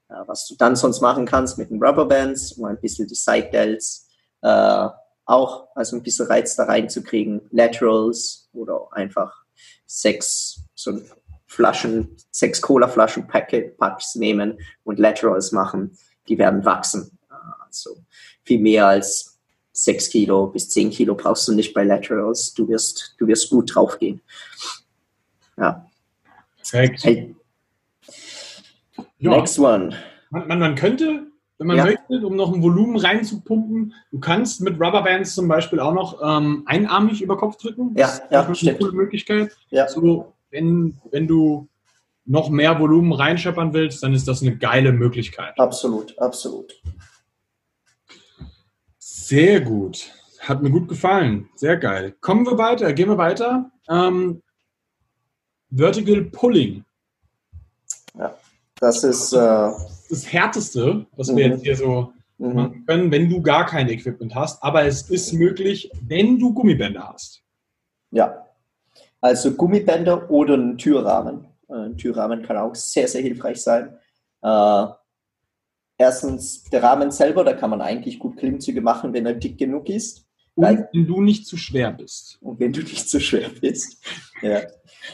Äh, 0.08 0.14
was 0.26 0.46
du 0.46 0.56
dann 0.56 0.76
sonst 0.76 1.00
machen 1.00 1.26
kannst 1.26 1.58
mit 1.58 1.70
den 1.70 1.82
Rubberbands, 1.82 2.52
um 2.52 2.64
ein 2.64 2.80
bisschen 2.80 3.06
die 3.06 3.14
Side 3.14 3.50
Delts 3.50 4.08
äh, 4.42 4.88
auch 5.24 5.68
also 5.74 5.96
ein 5.96 6.02
bisschen 6.02 6.26
Reiz 6.26 6.56
da 6.56 6.64
reinzukriegen, 6.64 7.42
Laterals 7.50 8.48
oder 8.52 8.88
einfach 8.92 9.44
sechs 9.86 10.64
so 10.74 11.00
Flaschen, 11.46 12.16
sechs 12.30 12.60
Cola-Flaschen 12.60 13.26
Packs 13.26 14.14
nehmen 14.14 14.58
und 14.84 14.98
Laterals 14.98 15.52
machen, 15.52 15.96
die 16.28 16.38
werden 16.38 16.64
wachsen. 16.64 17.18
Also 17.66 17.96
viel 18.44 18.60
mehr 18.60 18.86
als 18.86 19.37
6 19.84 20.10
Kilo 20.10 20.46
bis 20.48 20.70
10 20.70 20.90
Kilo 20.90 21.14
brauchst 21.14 21.46
du 21.48 21.52
nicht 21.52 21.74
bei 21.74 21.84
Laterals. 21.84 22.54
Du 22.54 22.68
wirst, 22.68 23.14
du 23.18 23.26
wirst 23.26 23.50
gut 23.50 23.74
draufgehen. 23.74 24.20
Ja. 25.56 25.86
Perfekt. 26.56 27.04
Hey. 27.04 27.34
Ja. 29.18 29.30
Next 29.30 29.58
one. 29.58 29.96
Man, 30.30 30.48
man, 30.48 30.58
man 30.58 30.74
könnte, 30.74 31.26
wenn 31.58 31.66
man 31.66 31.76
ja. 31.76 31.84
möchte, 31.84 32.26
um 32.26 32.36
noch 32.36 32.52
ein 32.52 32.62
Volumen 32.62 32.96
reinzupumpen, 32.96 33.94
du 34.12 34.20
kannst 34.20 34.60
mit 34.60 34.80
Rubberbands 34.80 35.34
zum 35.34 35.48
Beispiel 35.48 35.80
auch 35.80 35.94
noch 35.94 36.20
ähm, 36.22 36.62
einarmig 36.66 37.22
über 37.22 37.36
Kopf 37.36 37.56
drücken. 37.56 37.94
Ja, 37.96 38.10
ja, 38.30 38.42
das 38.42 38.62
ist 38.62 38.68
eine 38.68 38.78
coole 38.78 38.92
Möglichkeit. 38.92 39.56
Ja. 39.70 39.88
So, 39.88 40.34
wenn, 40.50 40.98
wenn 41.10 41.26
du 41.26 41.68
noch 42.28 42.50
mehr 42.50 42.78
Volumen 42.78 43.12
reinscheppern 43.12 43.72
willst, 43.72 44.02
dann 44.02 44.12
ist 44.12 44.28
das 44.28 44.42
eine 44.42 44.56
geile 44.56 44.92
Möglichkeit. 44.92 45.58
Absolut, 45.58 46.16
absolut. 46.18 46.74
Sehr 49.28 49.60
gut. 49.60 50.10
Hat 50.40 50.62
mir 50.62 50.70
gut 50.70 50.88
gefallen. 50.88 51.50
Sehr 51.54 51.76
geil. 51.76 52.14
Kommen 52.22 52.46
wir 52.46 52.56
weiter, 52.56 52.90
gehen 52.94 53.10
wir 53.10 53.18
weiter. 53.18 53.70
Ähm, 53.86 54.40
Vertical 55.70 56.22
Pulling. 56.22 56.82
Ja, 58.18 58.34
das 58.80 59.04
ist 59.04 59.34
äh, 59.34 59.70
das 60.08 60.32
Härteste, 60.32 61.04
was 61.14 61.28
wir 61.28 61.46
mhm. 61.46 61.52
jetzt 61.52 61.62
hier 61.62 61.76
so 61.76 62.10
mhm. 62.38 62.54
machen 62.54 62.86
können, 62.86 63.10
wenn 63.10 63.28
du 63.28 63.42
gar 63.42 63.66
kein 63.66 63.90
Equipment 63.90 64.34
hast. 64.34 64.62
Aber 64.62 64.86
es 64.86 65.10
ist 65.10 65.34
möglich, 65.34 65.90
wenn 66.00 66.38
du 66.38 66.54
Gummibänder 66.54 67.12
hast. 67.12 67.42
Ja, 68.10 68.46
also 69.20 69.52
Gummibänder 69.52 70.30
oder 70.30 70.54
ein 70.54 70.78
Türrahmen. 70.78 71.44
Äh, 71.68 71.74
ein 71.74 71.98
Türrahmen 71.98 72.44
kann 72.44 72.56
auch 72.56 72.74
sehr, 72.74 73.06
sehr 73.06 73.20
hilfreich 73.20 73.60
sein. 73.60 73.94
Äh, 74.40 74.86
erstens, 75.98 76.62
der 76.64 76.82
Rahmen 76.82 77.10
selber, 77.10 77.44
da 77.44 77.52
kann 77.52 77.70
man 77.70 77.82
eigentlich 77.82 78.18
gut 78.18 78.38
Klimmzüge 78.38 78.80
machen, 78.80 79.12
wenn 79.12 79.26
er 79.26 79.34
dick 79.34 79.58
genug 79.58 79.88
ist. 79.90 80.24
Und 80.54 80.88
wenn 80.92 81.06
du 81.06 81.20
nicht 81.20 81.46
zu 81.46 81.56
schwer 81.56 81.92
bist. 81.92 82.38
Und 82.40 82.58
wenn 82.58 82.72
du 82.72 82.80
nicht 82.80 83.08
zu 83.08 83.20
schwer 83.20 83.48
bist. 83.60 84.02
Ja. 84.42 84.62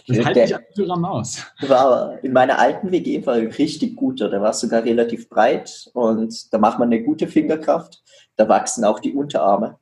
Das 0.07 0.25
halte 0.25 0.41
ich 0.41 0.91
am 0.91 1.05
aus. 1.05 1.45
War 1.69 2.23
in 2.25 2.33
meiner 2.33 2.59
alten 2.59 2.91
WG 2.91 3.25
war 3.27 3.37
richtig 3.37 3.95
guter. 3.95 4.31
Der 4.31 4.41
war 4.41 4.55
sogar 4.55 4.85
relativ 4.85 5.29
breit 5.29 5.91
und 5.93 6.53
da 6.53 6.59
macht 6.59 6.79
man 6.79 6.89
eine 6.89 7.03
gute 7.03 7.29
Fingerkraft. 7.29 8.03
Da 8.37 8.49
wachsen 8.49 8.85
auch 8.85 9.01
die 9.01 9.13
Unterarme. 9.13 9.79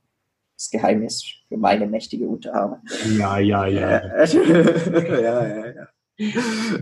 Das 0.56 0.68
Geheimnis 0.68 1.24
für 1.48 1.56
meine 1.56 1.86
mächtige 1.86 2.26
Unterarme. 2.26 2.82
Ja, 3.16 3.38
ja, 3.38 3.66
ja. 3.66 4.24
ja, 4.24 5.46
ja, 5.46 5.66
ja. 5.66 5.88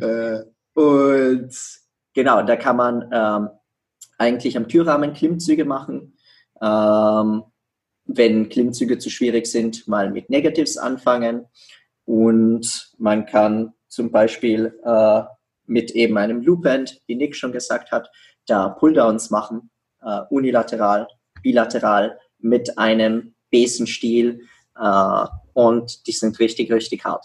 Äh, 0.00 0.44
und 0.74 1.50
genau, 2.14 2.42
da 2.42 2.56
kann 2.56 2.76
man 2.76 3.10
ähm, 3.12 3.48
eigentlich 4.20 4.56
am 4.56 4.68
Türrahmen 4.68 5.14
Klimmzüge 5.14 5.64
machen. 5.64 6.14
Ähm, 6.60 7.42
wenn 8.04 8.48
Klimmzüge 8.48 8.98
zu 8.98 9.08
schwierig 9.08 9.46
sind, 9.46 9.88
mal 9.88 10.10
mit 10.10 10.28
Negatives 10.30 10.76
anfangen. 10.76 11.46
Und 12.04 12.92
man 12.98 13.24
kann 13.24 13.72
zum 13.88 14.10
Beispiel 14.10 14.78
äh, 14.84 15.22
mit 15.66 15.92
eben 15.92 16.18
einem 16.18 16.42
Loopend, 16.42 17.00
wie 17.06 17.14
Nick 17.14 17.34
schon 17.34 17.52
gesagt 17.52 17.92
hat, 17.92 18.10
da 18.46 18.68
Pulldowns 18.68 19.30
machen, 19.30 19.70
äh, 20.02 20.20
unilateral, 20.28 21.08
bilateral, 21.42 22.18
mit 22.38 22.78
einem 22.78 23.34
Besenstiel 23.50 24.40
äh, 24.78 25.26
und 25.54 26.06
die 26.06 26.12
sind 26.12 26.38
richtig, 26.40 26.72
richtig 26.72 27.04
hart. 27.04 27.24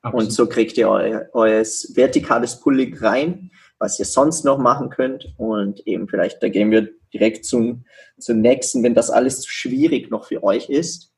Absolut. 0.00 0.24
Und 0.24 0.30
so 0.32 0.48
kriegt 0.48 0.78
ihr 0.78 0.88
eu, 0.88 1.20
euer 1.32 1.62
vertikales 1.94 2.60
Pulling 2.60 2.96
rein, 2.98 3.50
was 3.78 3.98
ihr 3.98 4.04
sonst 4.04 4.44
noch 4.44 4.58
machen 4.58 4.90
könnt. 4.90 5.32
Und 5.36 5.86
eben 5.86 6.08
vielleicht, 6.08 6.42
da 6.42 6.48
gehen 6.48 6.70
wir 6.70 6.88
direkt 7.12 7.44
zum, 7.44 7.84
zum 8.18 8.40
nächsten, 8.40 8.82
wenn 8.82 8.94
das 8.94 9.10
alles 9.10 9.42
zu 9.42 9.50
schwierig 9.50 10.10
noch 10.10 10.26
für 10.26 10.42
euch 10.42 10.68
ist, 10.68 11.12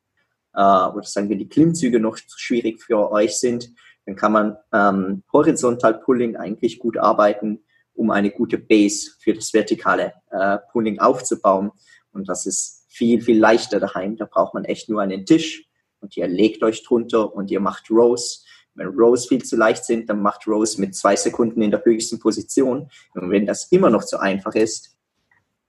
äh, 0.55 0.61
oder 0.61 1.03
sagen 1.05 1.29
wir, 1.29 1.37
die 1.37 1.49
Klimmzüge 1.49 2.01
noch 2.01 2.17
zu 2.17 2.39
schwierig 2.39 2.83
für 2.83 3.11
euch 3.11 3.39
sind, 3.39 3.71
dann 4.07 4.17
kann 4.17 4.33
man 4.33 4.57
ähm, 4.73 5.23
horizontal 5.33 6.01
Pulling 6.01 6.37
eigentlich 6.37 6.79
gut 6.79 6.97
arbeiten, 6.97 7.63
um 7.95 8.11
eine 8.11 8.31
gute 8.31 8.59
Base 8.59 9.11
für 9.19 9.35
das 9.35 9.53
vertikale 9.53 10.15
äh, 10.31 10.59
Pulling 10.73 10.99
aufzubauen. 10.99 11.71
Und 12.13 12.29
das 12.29 12.47
ist 12.47 12.87
viel, 12.89 13.21
viel 13.21 13.39
leichter 13.39 13.79
daheim. 13.79 14.17
Da 14.17 14.25
braucht 14.25 14.55
man 14.55 14.65
echt 14.65 14.89
nur 14.89 15.01
einen 15.01 15.27
Tisch 15.27 15.67
und 16.01 16.17
ihr 16.17 16.27
legt 16.27 16.63
euch 16.63 16.83
drunter 16.83 17.33
und 17.35 17.51
ihr 17.51 17.61
macht 17.61 17.91
Rows 17.91 18.45
wenn 18.75 18.89
Rows 18.89 19.27
viel 19.27 19.43
zu 19.43 19.57
leicht 19.57 19.85
sind, 19.85 20.09
dann 20.09 20.23
macht 20.23 20.47
Rows 20.47 20.79
mit 20.79 20.95
zwei 20.95 21.17
Sekunden 21.17 21.63
in 21.63 21.71
der 21.71 21.85
höchsten 21.85 22.19
Position. 22.19 22.91
Und 23.15 23.31
wenn 23.31 23.47
das 23.47 23.65
immer 23.71 23.91
noch 23.91 24.05
zu 24.05 24.19
einfach 24.19 24.55
ist, 24.55 24.97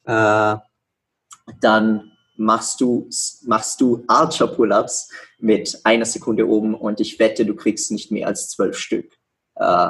äh, 0.05 0.55
dann 1.59 2.11
machst 2.37 2.81
du, 2.81 3.09
machst 3.45 3.81
du 3.81 4.03
Archer 4.07 4.47
Pull-Ups 4.47 5.09
mit 5.39 5.79
einer 5.83 6.05
Sekunde 6.05 6.47
oben 6.47 6.75
und 6.75 6.99
ich 6.99 7.19
wette, 7.19 7.45
du 7.45 7.55
kriegst 7.55 7.91
nicht 7.91 8.11
mehr 8.11 8.27
als 8.27 8.49
zwölf 8.49 8.77
Stück 8.77 9.17
äh, 9.55 9.89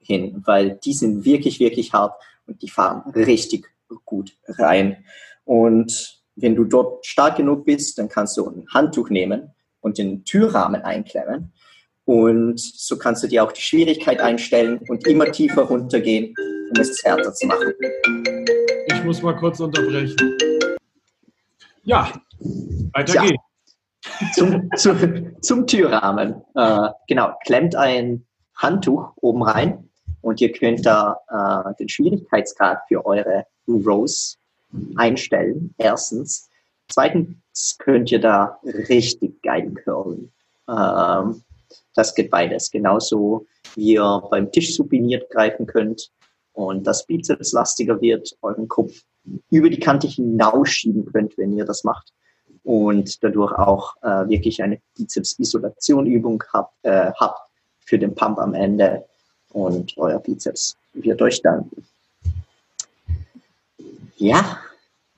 hin, 0.00 0.42
weil 0.46 0.78
die 0.84 0.94
sind 0.94 1.24
wirklich, 1.24 1.60
wirklich 1.60 1.92
hart 1.92 2.20
und 2.46 2.62
die 2.62 2.70
fahren 2.70 3.10
richtig 3.12 3.66
gut 4.04 4.36
rein. 4.46 5.04
Und 5.44 6.22
wenn 6.34 6.54
du 6.54 6.64
dort 6.64 7.04
stark 7.06 7.36
genug 7.36 7.64
bist, 7.64 7.98
dann 7.98 8.08
kannst 8.08 8.36
du 8.36 8.46
ein 8.46 8.66
Handtuch 8.72 9.10
nehmen 9.10 9.54
und 9.80 9.98
den 9.98 10.24
Türrahmen 10.24 10.82
einklemmen 10.82 11.52
und 12.06 12.58
so 12.58 12.96
kannst 12.96 13.24
du 13.24 13.26
dir 13.26 13.42
auch 13.42 13.52
die 13.52 13.60
Schwierigkeit 13.60 14.20
einstellen 14.20 14.78
und 14.88 15.06
immer 15.08 15.30
tiefer 15.30 15.62
runtergehen, 15.62 16.34
um 16.70 16.80
es 16.80 17.04
härter 17.04 17.34
zu 17.34 17.46
machen. 17.48 17.72
Ich 18.86 19.04
muss 19.04 19.20
mal 19.22 19.36
kurz 19.36 19.58
unterbrechen. 19.58 20.38
Ja, 21.82 22.12
weiter 22.92 23.14
ja. 23.14 23.22
geht's. 23.22 23.42
Zum, 24.34 24.70
zum, 24.76 25.36
zum 25.42 25.66
Türrahmen. 25.66 26.42
Äh, 26.54 26.88
genau, 27.08 27.34
klemmt 27.44 27.74
ein 27.74 28.24
Handtuch 28.54 29.12
oben 29.16 29.42
rein 29.42 29.90
und 30.20 30.40
ihr 30.40 30.52
könnt 30.52 30.86
da 30.86 31.18
äh, 31.28 31.74
den 31.80 31.88
Schwierigkeitsgrad 31.88 32.82
für 32.86 33.04
eure 33.04 33.46
Rows 33.66 34.38
einstellen. 34.94 35.74
Erstens. 35.76 36.48
Zweitens 36.88 37.78
könnt 37.78 38.12
ihr 38.12 38.20
da 38.20 38.60
richtig 38.64 39.42
geil 39.42 39.74
curlen. 39.84 40.32
Ähm, 40.68 41.42
das 41.96 42.14
geht 42.14 42.30
beides. 42.30 42.70
Genauso 42.70 43.46
wie 43.74 43.94
ihr 43.94 44.22
beim 44.30 44.52
Tisch 44.52 44.74
supiniert 44.74 45.28
greifen 45.30 45.66
könnt 45.66 46.10
und 46.52 46.86
das 46.86 47.06
Bizeps 47.06 47.52
lastiger 47.52 48.00
wird, 48.00 48.36
euren 48.42 48.68
Kopf 48.68 49.02
über 49.50 49.68
die 49.68 49.80
Kante 49.80 50.06
hinausschieben 50.06 51.04
könnt, 51.06 51.36
wenn 51.36 51.56
ihr 51.56 51.64
das 51.64 51.84
macht. 51.84 52.12
Und 52.64 53.22
dadurch 53.22 53.52
auch 53.52 53.94
äh, 54.02 54.28
wirklich 54.28 54.62
eine 54.62 54.80
Bizeps-Isolation-Übung 54.96 56.42
habt, 56.52 56.74
äh, 56.82 57.12
habt 57.12 57.50
für 57.80 57.98
den 57.98 58.14
Pump 58.14 58.38
am 58.38 58.54
Ende 58.54 59.04
und 59.50 59.96
euer 59.96 60.18
Bizeps 60.18 60.76
wird 60.92 61.22
euch 61.22 61.40
dann. 61.42 61.70
Ja, 64.16 64.58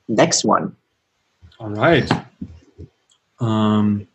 next 0.07 0.45
one. 0.45 0.75
Alright. 1.57 2.09
Ähm, 3.41 4.07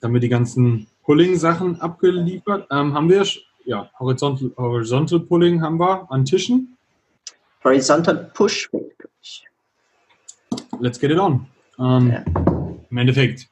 dann 0.00 0.12
wir 0.12 0.20
die 0.20 0.28
ganzen 0.28 0.88
Pulling-Sachen 1.04 1.80
abgeliefert. 1.80 2.66
Ähm, 2.70 2.94
haben 2.94 3.08
wir, 3.08 3.26
ja, 3.64 3.90
Horizontal, 3.98 4.52
Horizontal 4.56 5.20
Pulling 5.20 5.62
haben 5.62 5.78
wir 5.78 6.10
an 6.10 6.24
Tischen. 6.24 6.76
Horizontal 7.64 8.30
Push, 8.34 8.68
Let's 10.80 10.98
get 10.98 11.10
it 11.10 11.18
on. 11.18 11.46
Ähm, 11.78 12.10
ja. 12.10 12.24
Im 12.90 12.96
Endeffekt, 12.96 13.48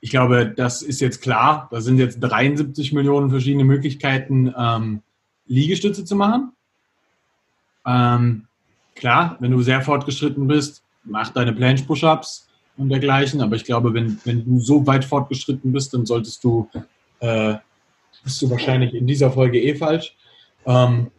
ich 0.00 0.10
glaube, 0.10 0.52
das 0.56 0.82
ist 0.82 1.00
jetzt 1.00 1.22
klar. 1.22 1.68
Da 1.70 1.80
sind 1.80 1.98
jetzt 1.98 2.20
73 2.20 2.92
Millionen 2.92 3.30
verschiedene 3.30 3.64
Möglichkeiten, 3.64 4.52
ähm, 4.56 5.02
Liegestütze 5.46 6.04
zu 6.04 6.16
machen. 6.16 6.52
Ähm, 7.86 8.46
klar, 8.94 9.36
wenn 9.40 9.52
du 9.52 9.62
sehr 9.62 9.80
fortgeschritten 9.80 10.46
bist, 10.46 10.82
mach 11.04 11.30
deine 11.30 11.52
Planche 11.52 11.84
Push-Ups 11.84 12.47
und 12.78 12.88
dergleichen. 12.88 13.40
Aber 13.40 13.56
ich 13.56 13.64
glaube, 13.64 13.92
wenn, 13.92 14.18
wenn 14.24 14.44
du 14.44 14.60
so 14.60 14.86
weit 14.86 15.04
fortgeschritten 15.04 15.72
bist, 15.72 15.92
dann 15.92 16.06
solltest 16.06 16.42
du, 16.44 16.68
äh, 17.20 17.54
bist 18.24 18.40
du 18.40 18.50
wahrscheinlich 18.50 18.94
in 18.94 19.06
dieser 19.06 19.30
Folge 19.30 19.60
eh 19.60 19.74
falsch. 19.74 20.16
Ähm, 20.64 21.10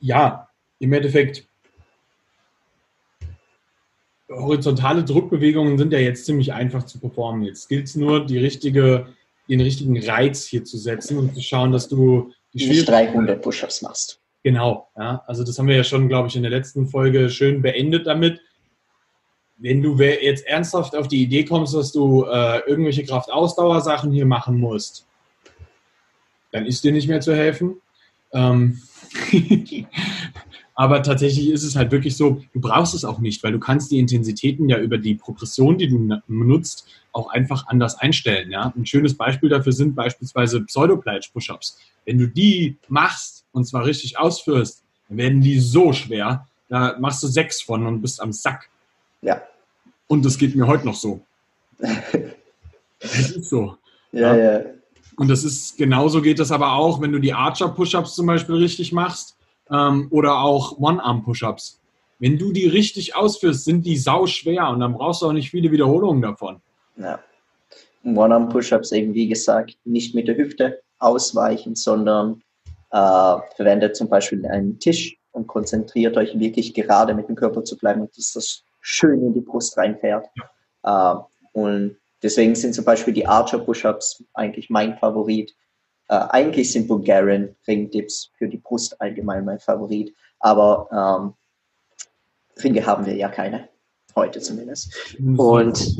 ja, 0.00 0.48
im 0.78 0.92
Endeffekt, 0.92 1.46
horizontale 4.28 5.04
Druckbewegungen 5.04 5.78
sind 5.78 5.92
ja 5.92 5.98
jetzt 5.98 6.26
ziemlich 6.26 6.52
einfach 6.52 6.84
zu 6.84 6.98
performen. 6.98 7.44
Jetzt 7.44 7.68
gilt 7.68 7.86
es 7.86 7.96
nur, 7.96 8.24
die 8.24 8.38
richtige, 8.38 9.06
den 9.48 9.60
richtigen 9.60 10.02
Reiz 10.02 10.44
hier 10.46 10.64
zu 10.64 10.78
setzen 10.78 11.18
und 11.18 11.34
zu 11.34 11.42
schauen, 11.42 11.72
dass 11.72 11.88
du 11.88 12.32
die 12.52 12.66
Nicht 12.66 12.88
300 12.88 13.40
Push-Ups 13.40 13.82
machst. 13.82 14.20
Genau, 14.42 14.88
ja. 14.96 15.22
Also 15.26 15.44
das 15.44 15.58
haben 15.58 15.68
wir 15.68 15.76
ja 15.76 15.84
schon, 15.84 16.08
glaube 16.08 16.28
ich, 16.28 16.36
in 16.36 16.42
der 16.42 16.50
letzten 16.50 16.86
Folge 16.86 17.30
schön 17.30 17.62
beendet 17.62 18.06
damit 18.06 18.40
wenn 19.62 19.80
du 19.80 19.96
jetzt 19.98 20.44
ernsthaft 20.46 20.96
auf 20.96 21.06
die 21.06 21.22
Idee 21.22 21.44
kommst, 21.44 21.74
dass 21.74 21.92
du 21.92 22.24
äh, 22.24 22.60
irgendwelche 22.66 23.04
Kraftausdauersachen 23.04 24.10
hier 24.10 24.26
machen 24.26 24.58
musst, 24.58 25.06
dann 26.50 26.66
ist 26.66 26.82
dir 26.82 26.92
nicht 26.92 27.08
mehr 27.08 27.20
zu 27.20 27.34
helfen. 27.34 27.80
Ähm 28.32 28.82
Aber 30.74 31.02
tatsächlich 31.02 31.50
ist 31.50 31.62
es 31.62 31.76
halt 31.76 31.92
wirklich 31.92 32.16
so, 32.16 32.42
du 32.52 32.60
brauchst 32.60 32.94
es 32.94 33.04
auch 33.04 33.20
nicht, 33.20 33.42
weil 33.44 33.52
du 33.52 33.60
kannst 33.60 33.92
die 33.92 33.98
Intensitäten 33.98 34.68
ja 34.68 34.78
über 34.78 34.98
die 34.98 35.14
Progression, 35.14 35.78
die 35.78 35.88
du 35.88 36.20
benutzt, 36.26 36.88
auch 37.12 37.30
einfach 37.30 37.68
anders 37.68 38.00
einstellen. 38.00 38.50
Ja? 38.50 38.72
Ein 38.74 38.86
schönes 38.86 39.16
Beispiel 39.16 39.50
dafür 39.50 39.72
sind 39.72 39.94
beispielsweise 39.94 40.62
Pseudo-Plage-Push-Ups. 40.62 41.78
Wenn 42.04 42.18
du 42.18 42.26
die 42.26 42.78
machst 42.88 43.44
und 43.52 43.64
zwar 43.66 43.84
richtig 43.84 44.18
ausführst, 44.18 44.82
dann 45.08 45.18
werden 45.18 45.40
die 45.40 45.60
so 45.60 45.92
schwer, 45.92 46.48
da 46.68 46.96
machst 46.98 47.22
du 47.22 47.28
sechs 47.28 47.62
von 47.62 47.86
und 47.86 48.00
bist 48.00 48.20
am 48.20 48.32
Sack. 48.32 48.70
Ja. 49.20 49.42
Und 50.06 50.24
das 50.24 50.38
geht 50.38 50.54
mir 50.54 50.66
heute 50.66 50.86
noch 50.86 50.96
so. 50.96 51.20
Es 53.04 53.32
ist 53.32 53.50
so. 53.50 53.76
Ja, 54.12 54.36
ja, 54.36 54.52
ja. 54.52 54.64
Und 55.16 55.28
das 55.28 55.44
ist, 55.44 55.76
genauso 55.76 56.22
geht 56.22 56.38
das 56.38 56.52
aber 56.52 56.72
auch, 56.72 57.00
wenn 57.00 57.12
du 57.12 57.18
die 57.18 57.32
Archer-Push-Ups 57.32 58.14
zum 58.14 58.26
Beispiel 58.26 58.54
richtig 58.54 58.92
machst 58.92 59.36
ähm, 59.70 60.06
oder 60.10 60.40
auch 60.40 60.78
One-Arm-Push-Ups. 60.78 61.80
Wenn 62.18 62.38
du 62.38 62.52
die 62.52 62.66
richtig 62.66 63.16
ausführst, 63.16 63.64
sind 63.64 63.84
die 63.84 63.96
sau 63.96 64.26
schwer 64.26 64.68
und 64.68 64.80
dann 64.80 64.94
brauchst 64.94 65.22
du 65.22 65.26
auch 65.26 65.32
nicht 65.32 65.50
viele 65.50 65.70
Wiederholungen 65.70 66.22
davon. 66.22 66.60
Ja. 66.96 67.18
One-Arm-Push-Ups 68.04 68.92
eben, 68.92 69.14
wie 69.14 69.28
gesagt, 69.28 69.76
nicht 69.84 70.14
mit 70.14 70.28
der 70.28 70.36
Hüfte 70.36 70.80
ausweichen, 70.98 71.74
sondern 71.74 72.42
äh, 72.90 73.36
verwendet 73.56 73.96
zum 73.96 74.08
Beispiel 74.08 74.46
einen 74.46 74.78
Tisch 74.78 75.16
und 75.32 75.46
konzentriert 75.46 76.16
euch 76.16 76.38
wirklich 76.38 76.74
gerade 76.74 77.14
mit 77.14 77.28
dem 77.28 77.34
Körper 77.34 77.64
zu 77.64 77.76
bleiben 77.76 78.02
und 78.02 78.16
dass 78.16 78.32
das 78.32 78.64
schön 78.82 79.22
in 79.22 79.32
die 79.32 79.40
Brust 79.40 79.78
reinfährt. 79.78 80.26
Ja. 80.84 81.12
Äh, 81.12 81.58
und 81.58 81.96
Deswegen 82.22 82.54
sind 82.54 82.74
zum 82.74 82.84
Beispiel 82.84 83.12
die 83.12 83.26
Archer 83.26 83.58
Push-Ups 83.58 84.24
eigentlich 84.34 84.70
mein 84.70 84.96
Favorit. 84.96 85.54
Äh, 86.08 86.14
eigentlich 86.30 86.72
sind 86.72 86.86
Bulgarian 86.86 87.54
Ringdips 87.66 88.30
für 88.38 88.48
die 88.48 88.58
Brust 88.58 89.00
allgemein 89.00 89.44
mein 89.44 89.58
Favorit. 89.58 90.14
Aber 90.38 90.88
ähm, 90.92 91.34
Ringe 92.62 92.86
haben 92.86 93.06
wir 93.06 93.16
ja 93.16 93.28
keine. 93.28 93.68
Heute 94.14 94.40
zumindest. 94.40 94.94
Und 95.38 95.96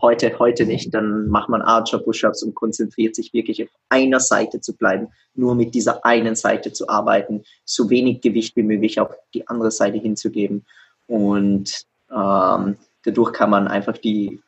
heute, 0.00 0.38
heute 0.38 0.64
nicht. 0.64 0.94
Dann 0.94 1.26
macht 1.26 1.48
man 1.48 1.60
Archer 1.60 1.98
Push-Ups 1.98 2.44
und 2.44 2.54
konzentriert 2.54 3.16
sich 3.16 3.32
wirklich 3.34 3.62
auf 3.64 3.70
einer 3.88 4.20
Seite 4.20 4.60
zu 4.60 4.76
bleiben, 4.76 5.08
nur 5.34 5.56
mit 5.56 5.74
dieser 5.74 6.04
einen 6.04 6.36
Seite 6.36 6.72
zu 6.72 6.88
arbeiten, 6.88 7.42
so 7.64 7.90
wenig 7.90 8.20
Gewicht 8.20 8.54
wie 8.54 8.62
möglich 8.62 9.00
auf 9.00 9.12
die 9.34 9.46
andere 9.48 9.72
Seite 9.72 9.98
hinzugeben. 9.98 10.64
Und 11.08 11.87
ähm, 12.14 12.76
dadurch 13.04 13.32
kann 13.32 13.50
man 13.50 13.68
einfach 13.68 13.96
die 13.98 14.40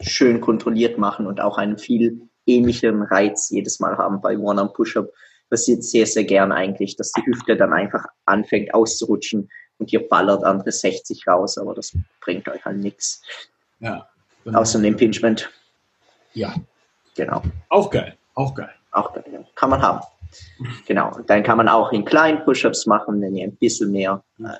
schön 0.00 0.40
kontrolliert 0.40 0.98
machen 0.98 1.26
und 1.26 1.40
auch 1.40 1.58
einen 1.58 1.78
viel 1.78 2.28
ähnlichen 2.46 3.02
Reiz 3.02 3.50
jedes 3.50 3.80
Mal 3.80 3.96
haben 3.98 4.20
bei 4.20 4.36
One-Arm-Push-Up. 4.36 5.08
Passiert 5.48 5.84
sehr, 5.84 6.06
sehr 6.06 6.24
gern 6.24 6.50
eigentlich, 6.50 6.96
dass 6.96 7.12
die 7.12 7.24
Hüfte 7.26 7.56
dann 7.56 7.72
einfach 7.72 8.06
anfängt 8.24 8.72
auszurutschen 8.74 9.50
und 9.78 9.92
ihr 9.92 10.08
ballert 10.08 10.44
andere 10.44 10.72
60 10.72 11.26
raus, 11.26 11.58
aber 11.58 11.74
das 11.74 11.96
bringt 12.20 12.48
euch 12.48 12.64
halt 12.64 12.78
nichts. 12.78 13.22
Ja. 13.80 14.08
Außer 14.52 14.78
ein 14.78 14.84
Impingement. 14.84 15.50
Ja. 16.32 16.54
Genau. 17.14 17.42
Auch 17.68 17.90
geil. 17.90 18.16
Auch 18.34 18.54
geil. 18.54 18.72
Auch 18.92 19.12
geil. 19.12 19.24
Ja. 19.30 19.40
Kann 19.54 19.70
man 19.70 19.82
haben. 19.82 20.00
Genau. 20.86 21.14
Und 21.14 21.28
dann 21.28 21.42
kann 21.42 21.58
man 21.58 21.68
auch 21.68 21.92
in 21.92 22.04
kleinen 22.04 22.44
Push-Ups 22.44 22.86
machen, 22.86 23.20
wenn 23.20 23.36
ihr 23.36 23.44
ein 23.46 23.56
bisschen 23.56 23.92
mehr 23.92 24.22
äh, 24.38 24.56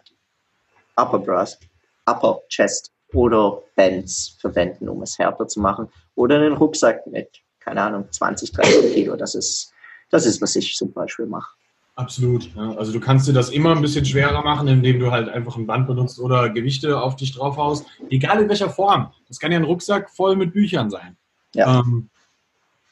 Upper 0.97 1.19
Breast, 1.19 1.61
Upper 2.07 2.41
Chest 2.49 2.93
oder 3.13 3.63
Bands 3.77 4.37
verwenden, 4.41 4.89
um 4.89 5.03
es 5.03 5.19
härter 5.19 5.47
zu 5.47 5.61
machen. 5.61 5.89
Oder 6.15 6.37
einen 6.37 6.55
Rucksack 6.55 7.07
mit, 7.07 7.29
keine 7.61 7.83
Ahnung, 7.83 8.07
20, 8.11 8.53
30 8.53 8.95
Kilo. 8.95 9.17
Das 9.17 9.35
ist, 9.35 9.73
das 10.11 10.27
ist, 10.27 10.41
was 10.41 10.57
ich 10.57 10.75
zum 10.75 10.93
Beispiel 10.93 11.27
mache. 11.27 11.55
Absolut. 11.95 12.55
Ja. 12.55 12.75
Also 12.77 12.93
du 12.93 13.01
kannst 13.01 13.29
dir 13.29 13.35
das 13.35 13.51
immer 13.51 13.73
ein 13.73 13.83
bisschen 13.83 14.05
schwerer 14.05 14.43
machen, 14.43 14.67
indem 14.67 14.99
du 14.99 15.11
halt 15.11 15.29
einfach 15.29 15.57
ein 15.57 15.67
Band 15.67 15.87
benutzt 15.87 16.19
oder 16.19 16.49
Gewichte 16.49 17.01
auf 17.01 17.17
dich 17.17 17.35
drauf 17.35 17.59
haust. 17.59 17.87
Egal 18.09 18.43
in 18.43 18.49
welcher 18.49 18.71
Form. 18.71 19.13
Das 19.29 19.39
kann 19.39 19.53
ja 19.53 19.59
ein 19.59 19.65
Rucksack 19.65 20.11
voll 20.11 20.37
mit 20.37 20.55
Büchern 20.55 20.89
sein. 20.89 21.17
Ja. 21.55 21.81
Ähm, 21.81 22.09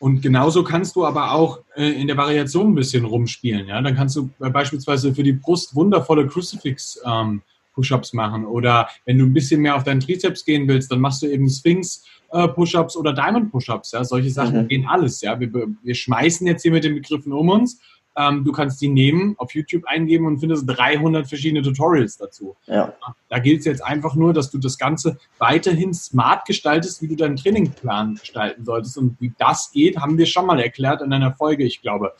und 0.01 0.23
genauso 0.23 0.65
kannst 0.65 0.97
du 0.97 1.07
aber 1.07 1.33
auch 1.33 1.61
äh, 1.77 2.01
in 2.01 2.07
der 2.09 2.17
Variation 2.17 2.73
ein 2.73 2.75
bisschen 2.75 3.07
rumspielen. 3.07 3.69
Ja? 3.69 3.81
Dann 3.81 3.97
kannst 3.97 4.17
du 4.17 4.31
äh, 4.41 4.51
beispielsweise 4.51 5.15
für 5.15 5.23
die 5.23 5.33
Brust 5.33 5.75
wundervolle 5.75 6.27
Crucifix 6.27 7.01
ähm, 7.05 7.43
Push-ups 7.73 8.13
machen. 8.13 8.47
Oder 8.47 8.89
wenn 9.05 9.19
du 9.19 9.25
ein 9.25 9.33
bisschen 9.33 9.61
mehr 9.61 9.77
auf 9.77 9.85
deinen 9.85 10.01
Trizeps 10.01 10.45
gehen 10.45 10.69
willst, 10.69 10.91
dann 10.91 11.01
machst 11.01 11.23
du 11.23 11.27
eben 11.27 11.49
Sphinx 11.49 12.05
äh, 12.33 12.49
Push-ups 12.49 12.97
oder 12.97 13.13
Diamond 13.13 13.51
Push-ups. 13.51 13.93
Ja? 13.93 14.05
Solche 14.05 14.31
Sachen 14.31 14.63
mhm. 14.63 14.69
gehen 14.69 14.87
alles. 14.87 15.21
Ja? 15.21 15.39
Wir, 15.39 15.51
wir 15.53 15.95
schmeißen 15.95 16.47
jetzt 16.47 16.63
hier 16.63 16.73
mit 16.73 16.85
den 16.85 16.95
Begriffen 16.95 17.33
um 17.33 17.49
uns. 17.49 17.81
Ähm, 18.17 18.45
du 18.45 18.53
kannst 18.53 18.81
die 18.81 18.89
nehmen, 18.89 19.35
auf 19.39 19.55
YouTube 19.55 19.85
eingeben 19.87 20.27
und 20.27 20.41
findest 20.41 20.65
300 20.67 21.29
verschiedene 21.29 21.63
Tutorials 21.63 22.17
dazu. 22.17 22.57
Ja. 22.67 22.93
Da 23.29 23.39
gilt 23.39 23.61
es 23.61 23.67
jetzt 23.67 23.85
einfach 23.85 24.17
nur, 24.17 24.33
dass 24.33 24.51
du 24.51 24.59
das 24.59 24.79
Ganze 24.79 25.19
weiterhin 25.39 25.95
smart 25.95 26.45
gestaltest, 26.45 27.03
wie 27.03 27.09
du 27.09 27.17
deinen 27.17 27.37
Trainingsplan 27.37 28.17
gestalten 28.17 28.65
solltest. 28.65 28.99
Und 28.99 29.21
wie 29.21 29.33
das 29.39 29.71
geht, 29.73 29.99
haben 29.99 30.19
wir 30.19 30.27
schon 30.27 30.47
mal 30.47 30.61
erklärt 30.61 31.03
in 31.03 31.13
einer 31.13 31.35
Folge, 31.35 31.65
ich 31.65 31.83
glaube, 31.83 32.13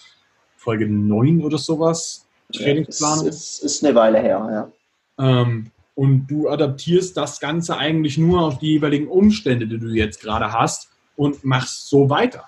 Folge 0.57 0.87
9 0.87 1.43
oder 1.43 1.59
sowas. 1.59 2.27
Trainingsplanung. 2.53 3.25
Ja, 3.25 3.31
ist, 3.31 3.59
ist, 3.59 3.65
ist 3.65 3.85
eine 3.85 3.95
Weile 3.95 4.21
her, 4.21 4.49
ja. 4.53 4.73
Ähm, 5.21 5.71
und 5.95 6.29
du 6.29 6.49
adaptierst 6.49 7.17
das 7.17 7.41
Ganze 7.41 7.77
eigentlich 7.77 8.17
nur 8.17 8.41
auf 8.41 8.59
die 8.59 8.73
jeweiligen 8.73 9.09
Umstände, 9.09 9.67
die 9.67 9.79
du 9.79 9.89
jetzt 9.89 10.23
gerade 10.23 10.53
hast 10.53 10.89
und 11.17 11.45
machst 11.45 11.89
so 11.91 12.09
weiter. 12.09 12.45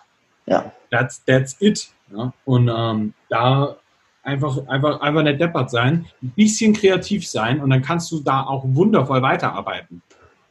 Ja. 0.46 0.72
That's, 0.90 1.22
that's 1.24 1.56
it. 1.60 1.88
Ja? 2.10 2.32
Und 2.44 2.70
ähm, 2.74 3.14
da 3.28 3.76
einfach, 4.22 4.66
einfach, 4.68 5.00
einfach 5.00 5.22
nicht 5.22 5.40
deppert 5.40 5.70
sein, 5.70 6.06
ein 6.22 6.32
bisschen 6.34 6.72
kreativ 6.72 7.28
sein 7.28 7.60
und 7.60 7.70
dann 7.70 7.82
kannst 7.82 8.10
du 8.12 8.20
da 8.20 8.42
auch 8.44 8.64
wundervoll 8.66 9.22
weiterarbeiten. 9.22 10.02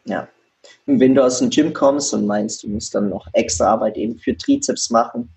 Ja. 0.05 0.27
Und 0.86 0.99
wenn 0.99 1.15
du 1.15 1.23
aus 1.23 1.39
dem 1.39 1.49
Gym 1.49 1.73
kommst 1.73 2.13
und 2.13 2.27
meinst, 2.27 2.63
du 2.63 2.69
musst 2.69 2.93
dann 2.93 3.10
noch 3.10 3.27
extra 3.34 3.67
Arbeit 3.67 3.97
eben 3.97 4.19
für 4.19 4.38
Trizeps 4.38 4.89
machen, 4.89 5.29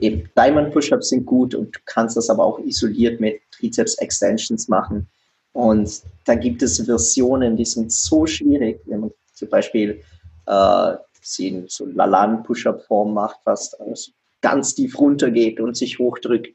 eben 0.00 0.28
Diamond 0.36 0.72
Push-Ups 0.72 1.08
sind 1.08 1.26
gut 1.26 1.54
und 1.54 1.74
du 1.74 1.80
kannst 1.86 2.16
das 2.16 2.28
aber 2.28 2.44
auch 2.44 2.58
isoliert 2.58 3.20
mit 3.20 3.40
Trizeps 3.52 3.94
Extensions 3.94 4.68
machen. 4.68 5.08
Und 5.52 6.02
da 6.24 6.34
gibt 6.34 6.62
es 6.62 6.84
Versionen, 6.84 7.56
die 7.56 7.64
sind 7.64 7.92
so 7.92 8.26
schwierig, 8.26 8.80
wenn 8.86 9.00
man 9.00 9.10
zum 9.32 9.48
Beispiel 9.48 10.02
äh, 10.46 10.94
sie 11.20 11.48
in 11.48 11.68
so 11.68 11.86
Lalan-Push-Up-Form 11.86 13.14
macht, 13.14 13.40
fast 13.44 13.80
also 13.80 14.12
ganz 14.40 14.74
tief 14.74 14.98
runtergeht 14.98 15.60
und 15.60 15.76
sich 15.76 15.98
hochdrückt. 15.98 16.48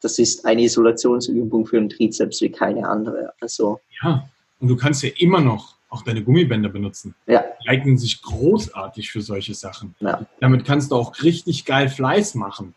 Das 0.00 0.18
ist 0.18 0.44
eine 0.44 0.62
Isolationsübung 0.62 1.66
für 1.66 1.78
den 1.78 1.88
Trizeps 1.88 2.40
wie 2.40 2.50
keine 2.50 2.88
andere. 2.88 3.32
Also, 3.40 3.80
ja, 4.02 4.28
und 4.60 4.68
du 4.68 4.76
kannst 4.76 5.02
ja 5.02 5.10
immer 5.18 5.40
noch 5.40 5.76
auch 5.90 6.02
deine 6.02 6.22
Gummibänder 6.22 6.68
benutzen. 6.68 7.14
Ja. 7.26 7.44
Die 7.62 7.68
eignen 7.68 7.96
sich 7.96 8.20
großartig 8.22 9.10
für 9.10 9.22
solche 9.22 9.54
Sachen. 9.54 9.94
Ja. 10.00 10.26
Damit 10.40 10.64
kannst 10.64 10.90
du 10.90 10.96
auch 10.96 11.22
richtig 11.22 11.64
geil 11.64 11.88
Fleiß 11.88 12.34
machen. 12.34 12.74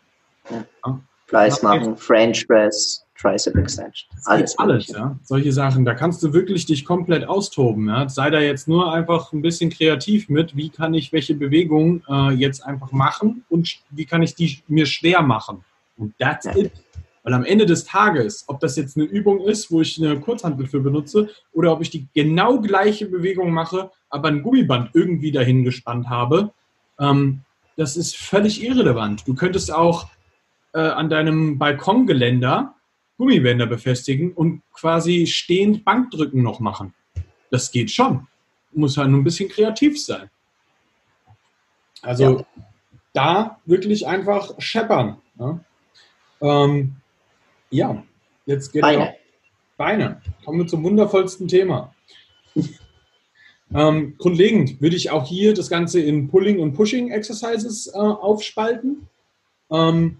Ja. 0.50 1.00
Fleiß 1.26 1.62
machen, 1.62 1.96
French 1.96 2.46
Press, 2.46 3.04
Tricep 3.22 3.56
Extension. 3.56 4.08
Alles, 4.24 4.58
alles, 4.58 4.88
ja. 4.88 5.16
Solche 5.22 5.52
Sachen, 5.52 5.84
da 5.84 5.94
kannst 5.94 6.22
du 6.22 6.32
wirklich 6.32 6.66
dich 6.66 6.84
komplett 6.84 7.24
austoben. 7.24 7.88
Ja. 7.88 8.08
Sei 8.08 8.30
da 8.30 8.40
jetzt 8.40 8.66
nur 8.66 8.92
einfach 8.92 9.32
ein 9.32 9.42
bisschen 9.42 9.70
kreativ 9.70 10.28
mit, 10.28 10.56
wie 10.56 10.70
kann 10.70 10.92
ich 10.94 11.12
welche 11.12 11.34
Bewegungen 11.34 12.02
äh, 12.08 12.30
jetzt 12.32 12.66
einfach 12.66 12.90
machen 12.90 13.44
und 13.48 13.78
wie 13.90 14.04
kann 14.04 14.22
ich 14.22 14.34
die 14.34 14.58
mir 14.66 14.86
schwer 14.86 15.22
machen. 15.22 15.64
Und 15.96 16.14
that's 16.18 16.46
ja. 16.46 16.56
it. 16.56 16.72
Weil 17.22 17.34
am 17.34 17.44
Ende 17.44 17.66
des 17.66 17.84
Tages, 17.84 18.44
ob 18.48 18.58
das 18.58 18.74
jetzt 18.76 18.96
eine 18.96 19.06
Übung 19.06 19.46
ist, 19.46 19.70
wo 19.70 19.80
ich 19.80 20.02
eine 20.02 20.18
Kurzhantel 20.18 20.66
für 20.66 20.80
benutze, 20.80 21.30
oder 21.52 21.72
ob 21.72 21.80
ich 21.80 21.90
die 21.90 22.08
genau 22.14 22.60
gleiche 22.60 23.06
Bewegung 23.06 23.52
mache, 23.52 23.92
aber 24.10 24.28
ein 24.28 24.42
Gummiband 24.42 24.90
irgendwie 24.94 25.30
dahin 25.30 25.62
gespannt 25.62 26.08
habe, 26.08 26.50
ähm, 26.98 27.42
das 27.76 27.96
ist 27.96 28.16
völlig 28.16 28.64
irrelevant. 28.64 29.26
Du 29.26 29.34
könntest 29.34 29.72
auch 29.72 30.08
äh, 30.74 30.80
an 30.80 31.08
deinem 31.08 31.58
Balkongeländer 31.58 32.74
Gummibänder 33.18 33.66
befestigen 33.66 34.32
und 34.32 34.62
quasi 34.72 35.26
stehend 35.26 35.84
Bankdrücken 35.84 36.42
noch 36.42 36.60
machen. 36.60 36.94
Das 37.50 37.70
geht 37.70 37.90
schon. 37.90 38.26
Muss 38.72 38.96
halt 38.96 39.10
nur 39.10 39.20
ein 39.20 39.24
bisschen 39.24 39.48
kreativ 39.48 40.02
sein. 40.02 40.30
Also 42.00 42.38
ja. 42.38 42.46
da 43.12 43.60
wirklich 43.64 44.06
einfach 44.06 44.54
scheppern. 44.58 45.18
Ja, 45.38 45.60
ähm, 46.40 46.96
ja. 47.70 48.02
jetzt 48.46 48.72
geht 48.72 48.82
Beine. 48.82 49.14
Beine. 49.76 50.20
Kommen 50.44 50.60
wir 50.60 50.66
zum 50.66 50.82
wundervollsten 50.82 51.48
Thema. 51.48 51.94
ähm, 53.74 54.16
grundlegend 54.18 54.80
würde 54.80 54.96
ich 54.96 55.10
auch 55.10 55.26
hier 55.26 55.54
das 55.54 55.70
Ganze 55.70 56.00
in 56.00 56.28
Pulling 56.28 56.58
und 56.58 56.74
Pushing 56.74 57.10
Exercises 57.10 57.86
äh, 57.86 57.98
aufspalten 57.98 59.08
ähm, 59.70 60.18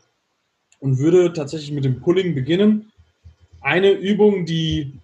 und 0.82 0.98
würde 0.98 1.32
tatsächlich 1.32 1.70
mit 1.70 1.84
dem 1.84 2.00
Pulling 2.00 2.34
beginnen 2.34 2.90
eine 3.60 3.92
Übung, 3.92 4.44
die, 4.44 4.98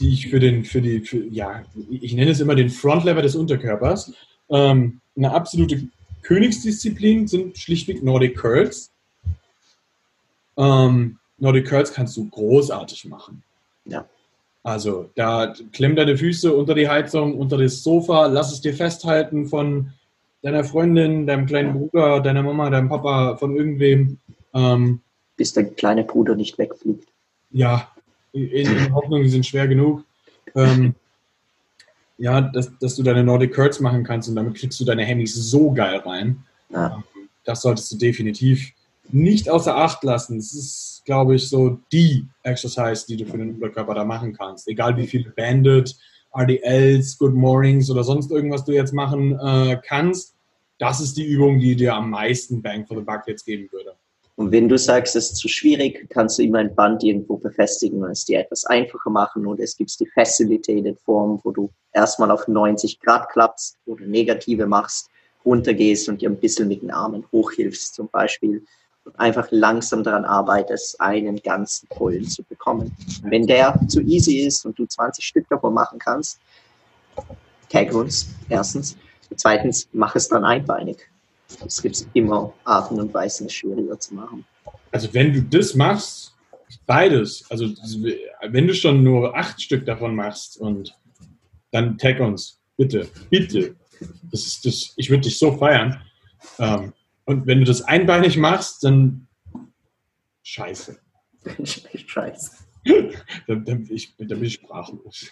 die 0.00 0.14
ich 0.14 0.30
für 0.30 0.40
den, 0.40 0.64
für 0.64 0.80
die, 0.80 1.00
für, 1.00 1.18
ja, 1.26 1.62
ich 1.90 2.14
nenne 2.14 2.30
es 2.30 2.40
immer 2.40 2.54
den 2.54 2.70
Frontlever 2.70 3.20
des 3.20 3.36
Unterkörpers, 3.36 4.14
ähm, 4.48 5.00
eine 5.16 5.32
absolute 5.32 5.86
Königsdisziplin 6.22 7.28
sind 7.28 7.58
schlichtweg 7.58 8.02
Nordic 8.02 8.38
Curls. 8.38 8.90
Ähm, 10.56 11.18
Nordic 11.36 11.66
Curls 11.66 11.92
kannst 11.92 12.16
du 12.16 12.26
großartig 12.30 13.04
machen. 13.04 13.42
Ja. 13.84 14.06
Also 14.62 15.10
da 15.14 15.52
klemm 15.72 15.94
deine 15.94 16.16
Füße 16.16 16.50
unter 16.50 16.74
die 16.74 16.88
Heizung, 16.88 17.36
unter 17.36 17.58
das 17.58 17.82
Sofa, 17.82 18.26
lass 18.28 18.50
es 18.50 18.62
dir 18.62 18.72
festhalten 18.72 19.46
von 19.46 19.92
deiner 20.40 20.64
Freundin, 20.64 21.26
deinem 21.26 21.44
kleinen 21.44 21.74
Bruder, 21.74 22.20
deiner 22.20 22.42
Mama, 22.42 22.70
deinem 22.70 22.88
Papa, 22.88 23.36
von 23.36 23.54
irgendwem. 23.54 24.18
Ähm, 24.54 25.00
Bis 25.36 25.52
dein 25.52 25.74
kleiner 25.76 26.04
Bruder 26.04 26.36
nicht 26.36 26.58
wegfliegt. 26.58 27.08
Ja, 27.50 27.88
in, 28.32 28.48
in 28.48 28.94
Hoffnung, 28.94 29.22
die 29.22 29.28
sind 29.28 29.46
schwer 29.46 29.68
genug. 29.68 30.04
Ähm, 30.54 30.94
ja, 32.18 32.40
dass, 32.40 32.76
dass 32.78 32.94
du 32.94 33.02
deine 33.02 33.24
Nordic 33.24 33.54
Curls 33.54 33.80
machen 33.80 34.04
kannst 34.04 34.28
und 34.28 34.36
damit 34.36 34.54
kriegst 34.54 34.78
du 34.78 34.84
deine 34.84 35.04
Hemmings 35.04 35.34
so 35.34 35.72
geil 35.72 35.96
rein. 35.98 36.44
Ja. 36.70 36.96
Ähm, 36.96 37.28
das 37.44 37.62
solltest 37.62 37.92
du 37.92 37.96
definitiv 37.96 38.72
nicht 39.10 39.50
außer 39.50 39.76
Acht 39.76 40.02
lassen. 40.02 40.38
Es 40.38 40.54
ist, 40.54 41.02
glaube 41.04 41.34
ich, 41.34 41.48
so 41.48 41.78
die 41.92 42.26
Exercise, 42.42 43.06
die 43.06 43.16
du 43.16 43.26
für 43.26 43.38
den 43.38 43.54
Unterkörper 43.54 43.94
da 43.94 44.04
machen 44.04 44.32
kannst. 44.32 44.66
Egal 44.68 44.96
wie 44.96 45.06
viele 45.06 45.30
Bandit, 45.30 45.96
RDLs, 46.34 47.18
Good 47.18 47.34
Mornings 47.34 47.90
oder 47.90 48.02
sonst 48.02 48.30
irgendwas 48.30 48.64
du 48.64 48.72
jetzt 48.72 48.92
machen 48.92 49.38
äh, 49.38 49.80
kannst. 49.86 50.34
Das 50.78 51.00
ist 51.00 51.16
die 51.16 51.26
Übung, 51.26 51.60
die 51.60 51.76
dir 51.76 51.94
am 51.94 52.10
meisten 52.10 52.62
Bang 52.62 52.86
for 52.86 52.96
the 52.96 53.04
Buck 53.04 53.22
jetzt 53.26 53.44
geben 53.44 53.68
würde. 53.70 53.94
Und 54.36 54.50
wenn 54.50 54.68
du 54.68 54.76
sagst, 54.76 55.14
es 55.14 55.30
ist 55.30 55.36
zu 55.36 55.48
schwierig, 55.48 56.08
kannst 56.10 56.38
du 56.38 56.42
immer 56.42 56.58
ein 56.58 56.74
Band 56.74 57.04
irgendwo 57.04 57.36
befestigen 57.36 58.02
und 58.02 58.10
es 58.10 58.24
dir 58.24 58.40
etwas 58.40 58.64
einfacher 58.64 59.10
machen. 59.10 59.46
Oder 59.46 59.62
es 59.62 59.76
gibt 59.76 59.98
die 60.00 60.06
Facilitated 60.06 60.98
Form, 61.00 61.40
wo 61.44 61.52
du 61.52 61.70
erstmal 61.92 62.32
auf 62.32 62.48
90 62.48 62.98
Grad 63.00 63.28
klappst 63.30 63.76
oder 63.86 64.04
negative 64.04 64.66
machst, 64.66 65.08
runtergehst 65.44 66.08
und 66.08 66.20
dir 66.20 66.30
ein 66.30 66.40
bisschen 66.40 66.66
mit 66.66 66.82
den 66.82 66.90
Armen 66.90 67.24
hochhilfst 67.30 67.94
zum 67.94 68.08
Beispiel. 68.08 68.64
Und 69.04 69.20
einfach 69.20 69.46
langsam 69.50 70.02
daran 70.02 70.24
arbeitest, 70.24 71.00
einen 71.00 71.36
ganzen 71.36 71.86
Pullen 71.88 72.26
zu 72.26 72.42
bekommen. 72.42 72.96
Und 73.22 73.30
wenn 73.30 73.46
der 73.46 73.78
zu 73.86 74.00
easy 74.00 74.38
ist 74.38 74.64
und 74.64 74.78
du 74.78 74.86
20 74.86 75.24
Stück 75.24 75.48
davon 75.48 75.74
machen 75.74 75.98
kannst, 75.98 76.40
tag 77.68 77.92
uns, 77.94 78.28
erstens. 78.48 78.96
Zweitens, 79.36 79.88
mach 79.92 80.16
es 80.16 80.28
dann 80.28 80.44
einbeinig. 80.44 81.10
Es 81.66 81.82
gibt 81.82 82.06
immer 82.14 82.52
Arten 82.64 83.00
und 83.00 83.12
Weisen, 83.12 83.46
es 83.46 83.54
schwieriger 83.54 83.98
zu 83.98 84.14
machen. 84.14 84.44
Also 84.90 85.12
wenn 85.12 85.32
du 85.32 85.42
das 85.42 85.74
machst, 85.74 86.34
beides, 86.86 87.44
also 87.50 87.66
wenn 88.48 88.66
du 88.66 88.74
schon 88.74 89.02
nur 89.02 89.36
acht 89.36 89.60
Stück 89.60 89.84
davon 89.86 90.14
machst 90.14 90.58
und 90.58 90.96
dann 91.70 91.98
tag 91.98 92.20
uns, 92.20 92.60
bitte, 92.76 93.08
bitte. 93.30 93.76
Das 94.30 94.46
ist 94.46 94.64
das, 94.64 94.92
ich 94.96 95.10
würde 95.10 95.22
dich 95.22 95.38
so 95.38 95.56
feiern. 95.56 96.00
Ähm, 96.58 96.92
und 97.24 97.46
wenn 97.46 97.60
du 97.60 97.64
das 97.64 97.82
einbeinig 97.82 98.36
machst, 98.36 98.84
dann 98.84 99.26
scheiße. 100.42 100.98
scheiße. 101.64 102.52
dann, 103.46 103.64
dann, 103.64 103.88
ich, 103.90 104.14
dann 104.16 104.28
bin 104.28 104.44
ich 104.44 104.54
sprachlos. 104.54 105.30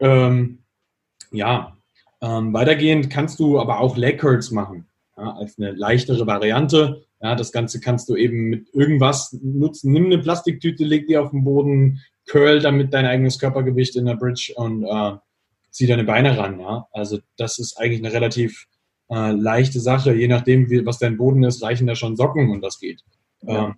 Ähm, 0.00 0.62
ja, 1.30 1.76
ähm, 2.22 2.52
weitergehend 2.52 3.10
kannst 3.10 3.40
du 3.40 3.58
aber 3.58 3.80
auch 3.80 3.96
Leg 3.96 4.20
Curls 4.20 4.50
machen, 4.50 4.86
ja, 5.16 5.34
als 5.36 5.58
eine 5.58 5.72
leichtere 5.72 6.26
Variante. 6.26 7.04
Ja, 7.22 7.34
das 7.34 7.52
Ganze 7.52 7.80
kannst 7.80 8.08
du 8.08 8.16
eben 8.16 8.48
mit 8.48 8.68
irgendwas 8.72 9.36
nutzen. 9.42 9.92
Nimm 9.92 10.06
eine 10.06 10.18
Plastiktüte, 10.18 10.84
leg 10.84 11.06
die 11.06 11.18
auf 11.18 11.30
den 11.30 11.44
Boden, 11.44 12.00
curl 12.26 12.60
damit 12.60 12.94
dein 12.94 13.06
eigenes 13.06 13.38
Körpergewicht 13.38 13.96
in 13.96 14.06
der 14.06 14.16
Bridge 14.16 14.52
und 14.56 14.84
äh, 14.84 15.16
zieh 15.70 15.86
deine 15.86 16.04
Beine 16.04 16.38
ran. 16.38 16.60
Ja? 16.60 16.86
Also 16.92 17.18
das 17.36 17.58
ist 17.58 17.78
eigentlich 17.78 18.02
eine 18.04 18.12
relativ 18.12 18.66
äh, 19.10 19.32
leichte 19.32 19.80
Sache. 19.80 20.14
Je 20.14 20.28
nachdem, 20.28 20.70
wie, 20.70 20.86
was 20.86 20.98
dein 20.98 21.16
Boden 21.16 21.42
ist, 21.42 21.62
reichen 21.62 21.86
da 21.86 21.94
schon 21.94 22.16
Socken 22.16 22.50
und 22.50 22.62
das 22.62 22.78
geht. 22.78 23.02
Ja, 23.42 23.66
ähm, 23.66 23.74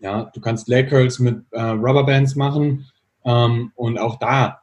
ja 0.00 0.30
du 0.32 0.40
kannst 0.40 0.68
Leg 0.68 0.90
Curls 0.90 1.18
mit 1.18 1.42
äh, 1.50 1.60
Rubberbands 1.60 2.36
machen 2.36 2.86
ähm, 3.24 3.72
und 3.74 3.98
auch 3.98 4.18
da 4.18 4.60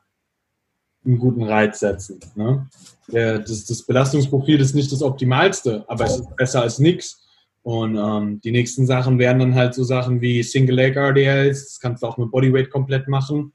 einen 1.05 1.19
guten 1.19 1.43
Reiz 1.43 1.79
setzen. 1.79 2.19
Ne? 2.35 2.67
Das, 3.07 3.65
das, 3.65 3.83
Belastungsprofil 3.83 4.59
ist 4.59 4.73
nicht 4.73 4.91
das 4.91 5.03
optimalste, 5.03 5.85
aber 5.87 6.05
es 6.05 6.17
ist 6.17 6.35
besser 6.35 6.61
als 6.61 6.79
nichts. 6.79 7.21
Und 7.61 7.97
ähm, 7.97 8.41
die 8.41 8.51
nächsten 8.51 8.85
Sachen 8.85 9.17
wären 9.17 9.39
dann 9.39 9.55
halt 9.55 9.73
so 9.73 9.83
Sachen 9.83 10.21
wie 10.21 10.43
Single 10.43 10.75
Leg 10.75 10.95
RDLs, 10.95 11.65
das 11.65 11.79
kannst 11.79 12.03
du 12.03 12.07
auch 12.07 12.17
mit 12.17 12.31
Bodyweight 12.31 12.69
komplett 12.69 13.07
machen. 13.07 13.53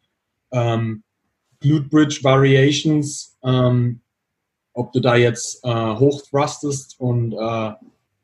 Ähm, 0.53 1.05
Glute 1.61 1.89
Bridge 1.89 2.21
Variations, 2.23 3.37
ähm, 3.45 4.01
ob 4.73 4.93
du 4.93 5.01
da 5.01 5.15
jetzt 5.15 5.65
äh, 5.65 5.69
hochthrustest 5.69 6.99
und 6.99 7.33
äh, 7.35 7.73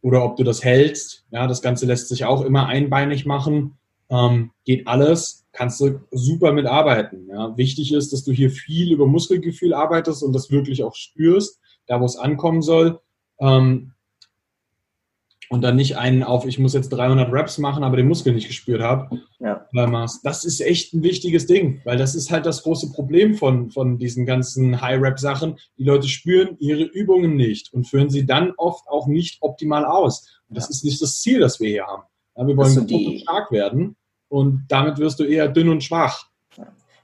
oder 0.00 0.24
ob 0.24 0.36
du 0.36 0.44
das 0.44 0.64
hältst. 0.64 1.24
Ja, 1.30 1.46
das 1.46 1.62
Ganze 1.62 1.86
lässt 1.86 2.08
sich 2.08 2.24
auch 2.24 2.42
immer 2.42 2.66
einbeinig 2.66 3.26
machen. 3.26 3.76
Ähm, 4.08 4.52
geht 4.64 4.86
alles 4.86 5.45
kannst 5.56 5.80
du 5.80 6.00
super 6.10 6.52
mitarbeiten. 6.52 7.28
Ja. 7.28 7.56
Wichtig 7.56 7.92
ist, 7.92 8.12
dass 8.12 8.24
du 8.24 8.32
hier 8.32 8.50
viel 8.50 8.92
über 8.92 9.06
Muskelgefühl 9.06 9.74
arbeitest 9.74 10.22
und 10.22 10.32
das 10.32 10.50
wirklich 10.50 10.84
auch 10.84 10.94
spürst, 10.94 11.60
da 11.86 12.00
wo 12.00 12.04
es 12.04 12.16
ankommen 12.16 12.62
soll. 12.62 13.00
Ähm, 13.40 13.92
und 15.48 15.62
dann 15.62 15.76
nicht 15.76 15.96
einen 15.96 16.24
auf, 16.24 16.44
ich 16.44 16.58
muss 16.58 16.74
jetzt 16.74 16.88
300 16.88 17.32
Reps 17.32 17.58
machen, 17.58 17.84
aber 17.84 17.96
den 17.96 18.08
Muskel 18.08 18.34
nicht 18.34 18.48
gespürt 18.48 18.82
habe. 18.82 19.22
Ja. 19.38 19.64
Das 20.24 20.44
ist 20.44 20.60
echt 20.60 20.92
ein 20.92 21.04
wichtiges 21.04 21.46
Ding, 21.46 21.80
weil 21.84 21.96
das 21.96 22.16
ist 22.16 22.32
halt 22.32 22.46
das 22.46 22.64
große 22.64 22.90
Problem 22.90 23.36
von, 23.36 23.70
von 23.70 23.96
diesen 23.96 24.26
ganzen 24.26 24.80
High-Rep-Sachen. 24.80 25.58
Die 25.78 25.84
Leute 25.84 26.08
spüren 26.08 26.56
ihre 26.58 26.82
Übungen 26.82 27.36
nicht 27.36 27.72
und 27.72 27.84
führen 27.84 28.10
sie 28.10 28.26
dann 28.26 28.54
oft 28.56 28.88
auch 28.88 29.06
nicht 29.06 29.38
optimal 29.40 29.84
aus. 29.84 30.40
Und 30.48 30.56
das 30.56 30.64
ja. 30.64 30.70
ist 30.70 30.84
nicht 30.84 31.00
das 31.00 31.20
Ziel, 31.20 31.38
das 31.38 31.60
wir 31.60 31.68
hier 31.68 31.86
haben. 31.86 32.02
Ja, 32.36 32.46
wir 32.46 32.56
wollen 32.56 32.78
also 32.78 33.18
stark 33.20 33.52
werden 33.52 33.96
und 34.28 34.64
damit 34.68 34.98
wirst 34.98 35.20
du 35.20 35.24
eher 35.24 35.48
dünn 35.48 35.68
und 35.68 35.84
schwach. 35.84 36.26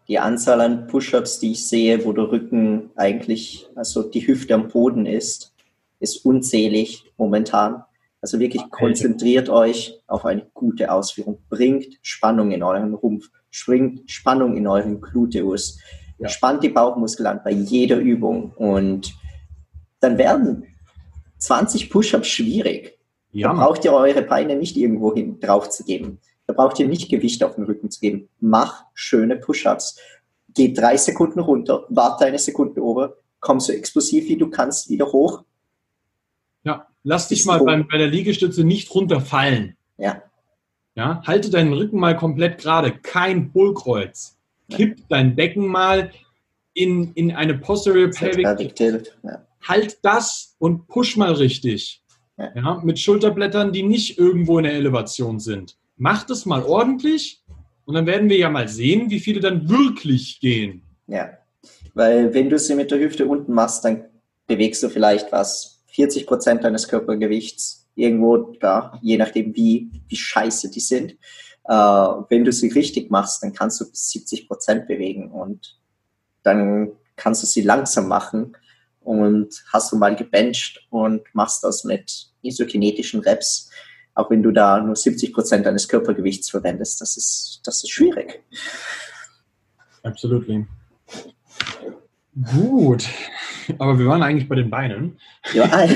Die 0.09 0.19
Anzahl 0.19 0.61
an 0.61 0.89
Push-ups, 0.89 1.39
die 1.39 1.53
ich 1.53 1.67
sehe, 1.67 2.05
wo 2.05 2.13
der 2.13 2.31
Rücken 2.31 2.91
eigentlich, 2.97 3.69
also 3.77 4.03
die 4.03 4.27
Hüfte 4.27 4.55
am 4.55 4.69
Boden 4.69 5.07
ist, 5.07 5.55
ist 6.01 6.25
unzählig 6.25 7.13
momentan. 7.17 7.85
Also 8.21 8.39
wirklich 8.39 8.63
konzentriert 8.71 9.49
euch 9.49 10.01
auf 10.07 10.25
eine 10.25 10.47
gute 10.55 10.93
Ausführung. 10.93 11.39
Bringt 11.49 11.99
Spannung 12.03 12.51
in 12.51 12.63
euren 12.63 12.95
Rumpf, 12.95 13.31
bringt 13.65 14.11
Spannung 14.11 14.57
in 14.57 14.67
euren 14.67 15.01
Gluteus. 15.01 15.79
Ja. 16.19 16.29
Spannt 16.29 16.63
die 16.63 16.69
Bauchmuskel 16.69 17.27
an 17.27 17.41
bei 17.45 17.51
jeder 17.51 17.99
Übung 17.99 18.53
und 18.53 19.15
dann 20.01 20.19
werden 20.19 20.67
20 21.39 21.91
Push-ups 21.91 22.29
schwierig. 22.29 22.99
Ja. 23.33 23.49
Da 23.49 23.55
braucht 23.55 23.85
ihr 23.85 23.93
eure 23.93 24.23
Beine 24.23 24.57
nicht 24.57 24.77
irgendwo 24.77 25.15
hin 25.15 25.41
drauf 25.41 25.71
zu 25.71 25.85
geben. 25.85 26.21
Da 26.53 26.65
braucht 26.65 26.79
ihr 26.79 26.87
nicht 26.87 27.09
Gewicht 27.09 27.43
auf 27.45 27.55
den 27.55 27.65
Rücken 27.65 27.91
zu 27.91 27.99
geben. 27.99 28.29
Mach 28.39 28.85
schöne 28.93 29.37
Push-ups. 29.37 29.99
Geh 30.53 30.75
drei 30.75 30.99
Sekunden 30.99 31.41
runter, 31.41 31.87
warte 31.89 32.27
eine 32.27 32.39
Sekunde 32.39 32.83
ober, 32.83 33.17
komm 33.41 33.59
so 33.59 33.73
explosiv 33.73 34.29
wie 34.29 34.37
du 34.37 34.51
kannst 34.51 34.91
wieder 34.91 35.07
hoch. 35.07 35.45
Ja, 36.63 36.89
lass 37.05 37.29
dich 37.29 37.47
mal 37.47 37.65
beim, 37.65 37.89
bei 37.89 37.97
der 37.97 38.09
Liegestütze 38.09 38.65
nicht 38.65 38.95
runterfallen. 38.95 39.79
Ja. 39.97 40.23
Ja, 40.95 41.23
halte 41.27 41.49
deinen 41.49 41.73
Rücken 41.73 41.99
mal 41.99 42.19
komplett 42.19 42.59
gerade, 42.59 42.93
kein 42.93 43.51
Bullkreuz. 43.51 44.37
Kipp 44.69 44.99
ja. 44.99 45.05
dein 45.09 45.35
Becken 45.35 45.67
mal 45.67 46.11
in, 46.75 47.15
in 47.15 47.33
eine 47.33 47.57
posterior 47.57 48.11
pelvic. 48.11 48.79
Ja. 49.23 49.47
Halt 49.63 50.01
das 50.03 50.55
und 50.59 50.87
push 50.87 51.17
mal 51.17 51.33
richtig. 51.33 52.03
Ja. 52.37 52.53
ja. 52.55 52.81
mit 52.85 52.99
Schulterblättern, 52.99 53.73
die 53.73 53.85
nicht 53.85 54.19
irgendwo 54.19 54.59
in 54.59 54.65
der 54.65 54.75
Elevation 54.75 55.41
sind 55.41 55.79
macht 56.03 56.31
es 56.31 56.47
mal 56.47 56.65
ordentlich 56.65 57.45
und 57.85 57.95
dann 57.95 58.07
werden 58.07 58.29
wir 58.29 58.37
ja 58.37 58.51
mal 58.51 58.67
sehen, 58.67 59.09
wie 59.11 59.21
viele 59.21 59.39
dann 59.39 59.69
wirklich 59.69 60.41
gehen. 60.41 60.83
Ja, 61.07 61.31
weil 61.95 62.35
wenn 62.35 62.51
du 62.51 62.59
sie 62.59 62.75
mit 62.75 62.91
der 62.91 62.99
Hüfte 62.99 63.25
unten 63.27 63.55
machst, 63.55 63.85
dann 63.85 64.07
bewegst 64.49 64.83
du 64.83 64.89
vielleicht 64.89 65.31
was, 65.31 65.85
40 65.87 66.27
Prozent 66.27 66.65
deines 66.65 66.89
Körpergewichts 66.89 67.89
irgendwo 67.95 68.37
da, 68.59 68.99
je 69.01 69.17
nachdem 69.17 69.55
wie, 69.55 70.03
wie 70.09 70.17
scheiße 70.17 70.71
die 70.71 70.81
sind. 70.81 71.13
Äh, 71.69 71.73
wenn 71.73 72.45
du 72.45 72.51
sie 72.51 72.69
richtig 72.69 73.11
machst, 73.11 73.41
dann 73.43 73.53
kannst 73.53 73.81
du 73.81 73.89
bis 73.89 74.11
70 74.11 74.49
Prozent 74.49 74.89
bewegen 74.89 75.31
und 75.31 75.79
dann 76.43 76.91
kannst 77.15 77.45
du 77.45 77.47
sie 77.47 77.61
langsam 77.61 78.09
machen 78.09 78.57
und 79.01 79.63
hast 79.73 79.93
du 79.93 79.97
mal 79.97 80.17
gebencht 80.17 80.85
und 80.91 81.23
machst 81.33 81.63
das 81.63 81.85
mit 81.85 82.33
isokinetischen 82.43 83.21
Reps 83.21 83.71
auch 84.15 84.31
wenn 84.31 84.43
du 84.43 84.51
da 84.51 84.81
nur 84.81 84.97
70 84.97 85.33
Prozent 85.33 85.65
deines 85.67 85.89
Körpergewichts 85.89 86.51
verwendest. 86.51 87.01
Das 87.01 87.17
ist, 87.17 87.61
das 87.65 87.83
ist 87.83 87.91
schwierig. 87.91 88.43
Absolut. 90.03 90.47
Gut. 92.53 93.09
Aber 93.79 93.99
wir 93.99 94.07
waren 94.07 94.23
eigentlich 94.23 94.49
bei 94.49 94.57
den 94.57 94.71
Beinen. 94.71 95.19
Ja. 95.53 95.69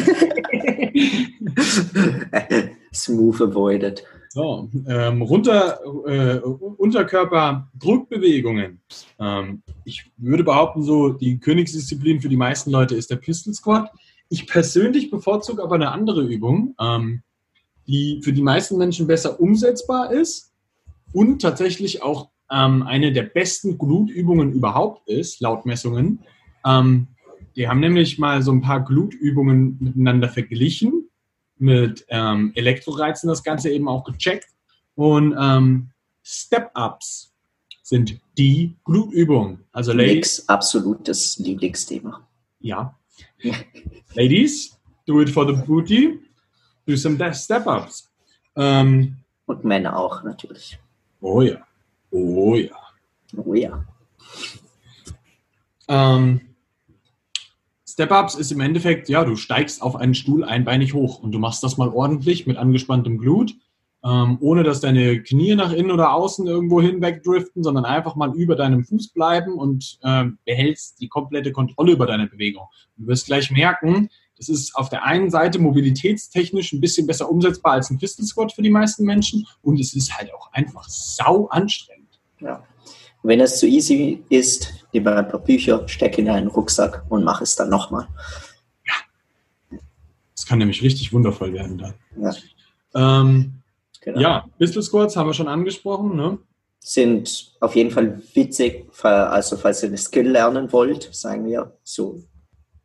Smooth 2.95 3.41
avoided. 3.41 4.05
So, 4.31 4.69
ähm, 4.87 5.23
runter, 5.23 5.81
äh, 6.07 6.41
Unterkörper-Druckbewegungen. 6.41 8.83
Ähm, 9.19 9.63
ich 9.85 10.13
würde 10.19 10.45
behaupten, 10.45 10.83
so 10.83 11.09
die 11.09 11.39
Königsdisziplin 11.39 12.21
für 12.21 12.29
die 12.29 12.37
meisten 12.37 12.71
Leute 12.71 12.97
ist 12.97 13.11
der 13.11 13.17
Pistol 13.17 13.55
Squat. 13.55 13.91
Ich 14.29 14.47
persönlich 14.47 15.11
bevorzuge 15.11 15.63
aber 15.63 15.77
eine 15.77 15.91
andere 15.91 16.21
Übung. 16.23 16.75
Ähm, 16.79 17.23
die 17.87 18.21
für 18.23 18.33
die 18.33 18.43
meisten 18.43 18.77
Menschen 18.79 19.07
besser 19.07 19.41
umsetzbar 19.41 20.13
ist 20.13 20.53
und 21.13 21.41
tatsächlich 21.41 22.03
auch 22.03 22.31
ähm, 22.51 22.83
eine 22.83 23.13
der 23.13 23.23
besten 23.23 23.79
Glutübungen 23.79 24.53
überhaupt 24.53 25.09
ist, 25.09 25.41
laut 25.41 25.67
Messungen. 25.67 26.21
Ähm, 26.65 27.09
die 27.57 27.69
haben 27.69 27.81
nämlich 27.81 28.19
mal 28.19 28.43
so 28.43 28.53
ein 28.53 28.61
paar 28.61 28.85
Glutübungen 28.85 29.79
miteinander 29.81 30.29
verglichen, 30.29 31.09
mit 31.59 32.05
ähm, 32.09 32.53
Elektroreizen 32.55 33.29
das 33.29 33.43
Ganze 33.43 33.71
eben 33.71 33.89
auch 33.89 34.05
gecheckt. 34.05 34.49
Und 34.95 35.35
ähm, 35.39 35.91
Step-Ups 36.23 37.33
sind 37.83 38.21
die 38.37 38.77
Glutübungen. 38.85 39.65
Also 39.73 39.93
Ladies. 39.93 40.47
absolutes 40.49 41.39
Lieblingsthema. 41.39 42.27
Ja. 42.61 42.95
Ladies, 44.15 44.77
do 45.07 45.21
it 45.21 45.31
for 45.31 45.47
the 45.47 45.63
booty, 45.63 46.19
do 46.87 46.97
some 46.97 47.19
Step-Ups. 47.33 48.11
Ähm, 48.57 49.17
Und 49.47 49.65
Männer 49.65 49.99
auch 49.99 50.23
natürlich. 50.23 50.79
Oh 51.21 51.43
ja. 51.43 51.59
Oh 52.11 52.55
ja. 52.55 52.77
Oh 53.37 53.55
ja. 53.55 53.85
Ähm, 55.89 56.41
Step-Ups 57.87 58.35
ist 58.35 58.53
im 58.53 58.61
Endeffekt, 58.61 59.09
ja, 59.09 59.25
du 59.25 59.37
steigst 59.37 59.83
auf 59.83 59.97
einen 59.97 60.15
Stuhl 60.15 60.45
einbeinig 60.45 60.95
hoch 60.95 61.23
und 61.23 61.33
du 61.33 61.39
machst 61.39 61.63
das 61.63 61.79
mal 61.79 61.89
ordentlich 61.89 62.47
mit 62.47 62.57
angespanntem 62.57 63.19
Glut, 63.19 63.55
ähm, 64.05 64.37
ohne 64.41 64.63
dass 64.65 64.81
deine 64.81 65.23
Knie 65.23 65.55
nach 65.55 65.73
innen 65.73 65.91
oder 65.91 66.13
außen 66.13 66.47
irgendwo 66.47 66.81
hinweg 66.83 67.23
driften, 67.23 67.63
sondern 67.63 67.85
einfach 67.85 68.15
mal 68.15 68.35
über 68.35 68.55
deinem 68.55 68.85
Fuß 68.85 69.09
bleiben 69.09 69.55
und 69.55 69.99
äh, 70.03 70.27
behältst 70.45 71.01
die 71.01 71.09
komplette 71.09 71.53
Kontrolle 71.53 71.93
über 71.93 72.07
deine 72.07 72.27
Bewegung. 72.27 72.67
Du 72.97 73.07
wirst 73.07 73.27
gleich 73.27 73.51
merken, 73.51 74.11
das 74.37 74.49
ist 74.49 74.77
auf 74.77 74.91
der 74.91 75.05
einen 75.05 75.31
Seite 75.31 75.59
mobilitätstechnisch 75.59 76.73
ein 76.73 76.81
bisschen 76.81 77.07
besser 77.07 77.31
umsetzbar 77.31 77.73
als 77.73 77.91
ein 77.91 77.99
Pistol 77.99 78.27
Squat 78.27 78.53
für 78.53 78.63
die 78.63 78.71
meisten 78.71 79.05
Menschen 79.05 79.47
und 79.63 79.81
es 79.81 79.95
ist 79.95 80.17
halt 80.17 80.33
auch 80.35 80.53
einfach 80.53 80.87
sau 80.89 81.47
anstrengend. 81.49 82.21
Ja. 82.41 82.63
Wenn 83.23 83.41
es 83.41 83.59
zu 83.59 83.67
easy 83.67 84.23
ist, 84.29 84.73
lieber 84.93 85.17
ein 85.17 85.29
paar 85.29 85.41
Bücher, 85.41 85.89
stecke 85.89 86.21
in 86.21 86.29
einen 86.29 86.49
Rucksack 86.49 87.05
und 87.09 87.25
mach 87.25 87.41
es 87.41 87.57
dann 87.57 87.71
nochmal. 87.71 88.07
Ja. 88.87 89.79
Das 90.35 90.47
kann 90.47 90.59
nämlich 90.59 90.83
richtig 90.83 91.13
wundervoll 91.13 91.53
werden 91.53 91.79
dann. 91.79 91.95
Ja, 92.21 92.35
ähm, 92.95 93.63
genau. 94.01 94.21
ja 94.21 94.47
Pistol 94.59 94.83
Squats 94.83 95.17
haben 95.17 95.29
wir 95.29 95.35
schon 95.35 95.49
angesprochen. 95.49 96.15
Ne? 96.15 96.39
Sind 96.79 97.57
auf 97.61 97.75
jeden 97.75 97.91
Fall 97.91 98.23
witzig, 98.35 98.85
also 99.03 99.57
falls 99.57 99.83
ihr 99.83 99.89
eine 99.89 99.99
Skill 99.99 100.29
lernen 100.29 100.71
wollt, 100.73 101.09
sagen 101.13 101.47
wir 101.47 101.77
so. 101.83 102.23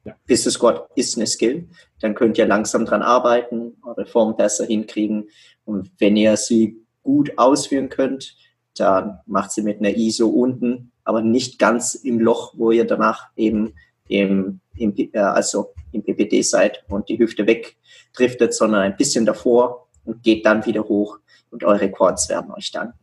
Ja. 0.04 0.16
Pistol 0.26 0.52
Squat 0.52 0.90
ist 0.96 1.16
eine 1.16 1.28
Skill, 1.28 1.68
dann 2.00 2.16
könnt 2.16 2.38
ihr 2.38 2.48
langsam 2.48 2.86
dran 2.86 3.04
arbeiten, 3.04 3.78
eure 3.84 4.06
Form 4.06 4.36
besser 4.36 4.66
hinkriegen. 4.66 5.30
Und 5.64 5.92
wenn 6.00 6.18
ihr 6.18 6.38
sie 6.38 6.84
gut 7.04 7.38
ausführen 7.38 7.90
könnt, 7.90 8.36
dann 8.76 9.20
macht 9.26 9.52
sie 9.52 9.62
mit 9.62 9.80
einer 9.80 9.96
ISO 9.96 10.28
unten, 10.28 10.92
aber 11.04 11.22
nicht 11.22 11.60
ganz 11.60 11.96
im 11.96 12.20
Loch, 12.20 12.54
wo 12.58 12.72
ihr 12.72 12.86
danach 12.86 13.28
eben 13.36 13.74
im, 14.08 14.60
im, 14.76 14.94
äh, 14.98 15.20
also 15.20 15.74
im 15.92 16.04
PPD 16.04 16.42
seid 16.42 16.84
und 16.88 17.10
die 17.10 17.20
Hüfte 17.20 17.46
wegdriftet, 17.46 18.54
sondern 18.54 18.82
ein 18.82 18.98
bisschen 18.98 19.26
davor 19.26 19.88
und 20.06 20.24
geht 20.24 20.46
dann 20.46 20.66
wieder 20.66 20.84
hoch 20.84 21.20
und 21.50 21.64
eure 21.64 21.92
Quads 21.92 22.30
werden 22.30 22.52
euch 22.52 22.72
dann. 22.72 22.94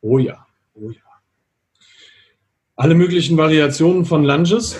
Oh 0.00 0.18
ja, 0.18 0.46
oh 0.74 0.90
ja. 0.90 1.00
Alle 2.76 2.94
möglichen 2.94 3.36
Variationen 3.36 4.04
von 4.04 4.24
Lunges, 4.24 4.76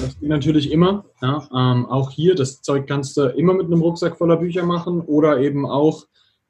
das 0.00 0.18
geht 0.18 0.28
natürlich 0.28 0.70
immer. 0.70 1.04
Ja, 1.20 1.48
ähm, 1.54 1.86
auch 1.86 2.10
hier, 2.10 2.34
das 2.34 2.62
Zeug 2.62 2.86
kannst 2.86 3.16
du 3.16 3.22
immer 3.28 3.54
mit 3.54 3.66
einem 3.66 3.80
Rucksack 3.80 4.16
voller 4.16 4.36
Bücher 4.36 4.64
machen 4.64 5.00
oder 5.00 5.38
eben 5.38 5.66
auch 5.66 6.06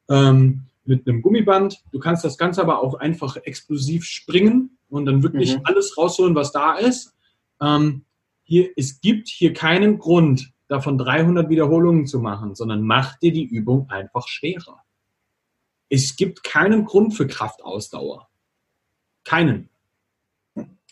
ähm, 0.09 0.67
mit 0.85 1.07
einem 1.07 1.23
Gummiband. 1.23 1.83
Du 1.93 1.99
kannst 1.99 2.25
das 2.25 2.39
Ganze 2.39 2.63
aber 2.63 2.81
auch 2.81 2.95
einfach 2.95 3.37
explosiv 3.37 4.05
springen 4.05 4.79
und 4.89 5.07
dann 5.07 5.23
wirklich 5.23 5.57
mhm. 5.57 5.63
alles 5.65 5.97
rausholen, 5.97 6.35
was 6.35 6.53
da 6.53 6.75
ist. 6.75 7.15
Ähm, 7.61 8.05
hier, 8.45 8.71
es 8.77 9.01
gibt 9.01 9.29
hier 9.29 9.53
keinen 9.53 9.99
Grund, 9.99 10.53
davon 10.69 10.99
300 10.99 11.49
Wiederholungen 11.49 12.07
zu 12.07 12.21
machen, 12.21 12.55
sondern 12.55 12.83
mach 12.83 13.19
dir 13.19 13.33
die 13.33 13.45
Übung 13.45 13.89
einfach 13.91 14.29
schwerer. 14.29 14.83
Es 15.89 16.17
gibt 16.17 16.45
keinen 16.45 16.85
Grund 16.85 17.15
für 17.15 17.27
Kraftausdauer. 17.27 18.29
Keinen. 19.25 19.71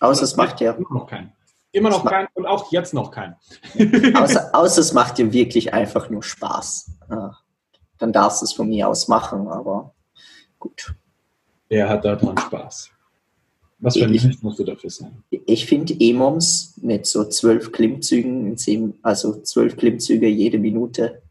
Außer 0.00 0.24
es 0.24 0.36
macht 0.36 0.60
ja. 0.60 0.72
Immer 0.72 0.92
noch 0.92 1.06
keinen. 1.06 1.32
Immer 1.72 1.88
noch 1.88 2.04
keinen 2.04 2.28
und 2.34 2.46
auch 2.46 2.70
jetzt 2.70 2.92
noch 2.92 3.10
keinen. 3.10 3.34
außer, 4.14 4.50
außer 4.54 4.80
es 4.80 4.92
macht 4.92 5.18
dir 5.18 5.32
wirklich 5.32 5.72
einfach 5.72 6.10
nur 6.10 6.22
Spaß. 6.22 6.90
Dann 7.98 8.12
darfst 8.12 8.42
du 8.42 8.44
es 8.44 8.52
von 8.52 8.68
mir 8.68 8.88
aus 8.88 9.08
machen, 9.08 9.48
aber 9.48 9.94
gut. 10.58 10.94
Wer 11.68 11.88
hat 11.88 12.04
da 12.04 12.14
dran 12.16 12.36
Spaß? 12.36 12.90
Was 13.78 13.96
für 13.96 14.04
ein 14.04 14.10
Licht 14.10 14.42
musst 14.44 14.60
du 14.60 14.64
dafür 14.64 14.90
sein? 14.90 15.24
Ich 15.30 15.66
finde 15.66 15.94
E-Moms 15.94 16.74
mit 16.82 17.06
so 17.06 17.24
zwölf 17.24 17.72
Klimmzügen, 17.72 18.98
also 19.02 19.42
zwölf 19.42 19.76
Klimmzüge 19.76 20.28
jede 20.28 20.58
Minute, 20.58 21.22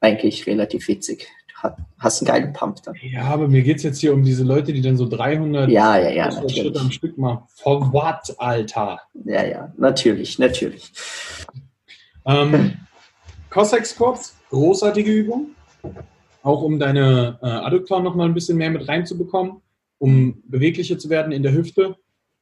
eigentlich 0.00 0.46
relativ 0.46 0.88
witzig. 0.88 1.28
Hast 1.98 2.20
einen 2.20 2.26
geilen 2.26 2.52
Pump 2.52 2.82
dann. 2.82 2.96
Ja, 3.02 3.24
aber 3.24 3.48
mir 3.48 3.62
geht 3.62 3.76
es 3.76 3.82
jetzt 3.82 4.00
hier 4.00 4.12
um 4.12 4.24
diese 4.24 4.44
Leute, 4.44 4.72
die 4.72 4.80
dann 4.80 4.96
so 4.96 5.08
300 5.08 5.70
ja, 5.70 5.96
ja, 5.98 6.10
ja, 6.10 6.48
Schritte 6.48 6.80
am 6.80 6.90
Stück 6.90 7.16
machen. 7.16 7.44
For 7.54 7.92
what, 7.92 8.34
Alter? 8.38 9.00
Ja, 9.24 9.44
ja, 9.44 9.72
natürlich, 9.76 10.38
natürlich. 10.38 10.92
Ähm, 12.26 12.72
Cossack 13.50 13.86
Squats, 13.86 14.36
großartige 14.50 15.12
Übung 15.12 15.50
auch 16.42 16.62
um 16.62 16.78
deine 16.78 17.38
äh, 17.42 17.46
Adduktoren 17.46 18.04
noch 18.04 18.14
mal 18.14 18.24
ein 18.24 18.34
bisschen 18.34 18.58
mehr 18.58 18.70
mit 18.70 18.88
reinzubekommen, 18.88 19.62
um 19.98 20.42
beweglicher 20.46 20.98
zu 20.98 21.08
werden 21.08 21.32
in 21.32 21.42
der 21.42 21.52
Hüfte, 21.52 21.96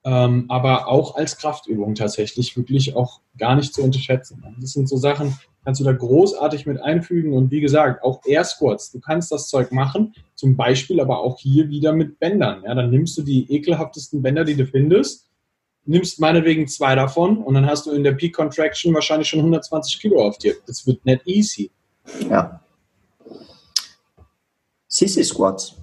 ähm, 0.04 0.46
aber 0.48 0.88
auch 0.88 1.16
als 1.16 1.36
Kraftübung 1.36 1.94
tatsächlich 1.94 2.56
wirklich 2.56 2.96
auch 2.96 3.20
gar 3.36 3.56
nicht 3.56 3.74
zu 3.74 3.82
unterschätzen. 3.82 4.42
Das 4.60 4.72
sind 4.72 4.88
so 4.88 4.96
Sachen, 4.96 5.38
kannst 5.64 5.80
du 5.80 5.84
da 5.84 5.92
großartig 5.92 6.66
mit 6.66 6.80
einfügen 6.80 7.34
und 7.34 7.50
wie 7.50 7.60
gesagt, 7.60 8.02
auch 8.02 8.20
Air 8.24 8.44
Squats, 8.44 8.90
du 8.92 9.00
kannst 9.00 9.30
das 9.30 9.48
Zeug 9.48 9.72
machen, 9.72 10.14
zum 10.34 10.56
Beispiel 10.56 11.00
aber 11.00 11.20
auch 11.20 11.38
hier 11.38 11.68
wieder 11.68 11.92
mit 11.92 12.18
Bändern. 12.18 12.62
Ja, 12.64 12.74
dann 12.74 12.90
nimmst 12.90 13.16
du 13.18 13.22
die 13.22 13.50
ekelhaftesten 13.52 14.22
Bänder, 14.22 14.44
die 14.44 14.56
du 14.56 14.66
findest, 14.66 15.28
nimmst 15.84 16.20
meinetwegen 16.20 16.66
zwei 16.66 16.94
davon 16.94 17.38
und 17.38 17.54
dann 17.54 17.66
hast 17.66 17.86
du 17.86 17.90
in 17.90 18.04
der 18.04 18.12
Peak 18.12 18.34
Contraction 18.34 18.94
wahrscheinlich 18.94 19.28
schon 19.28 19.40
120 19.40 20.00
Kilo 20.00 20.26
auf 20.26 20.38
dir. 20.38 20.54
Das 20.66 20.86
wird 20.86 21.04
nicht 21.04 21.26
easy. 21.26 21.70
Ja. 22.28 22.60
Sissy 24.88 25.24
Squats. 25.24 25.76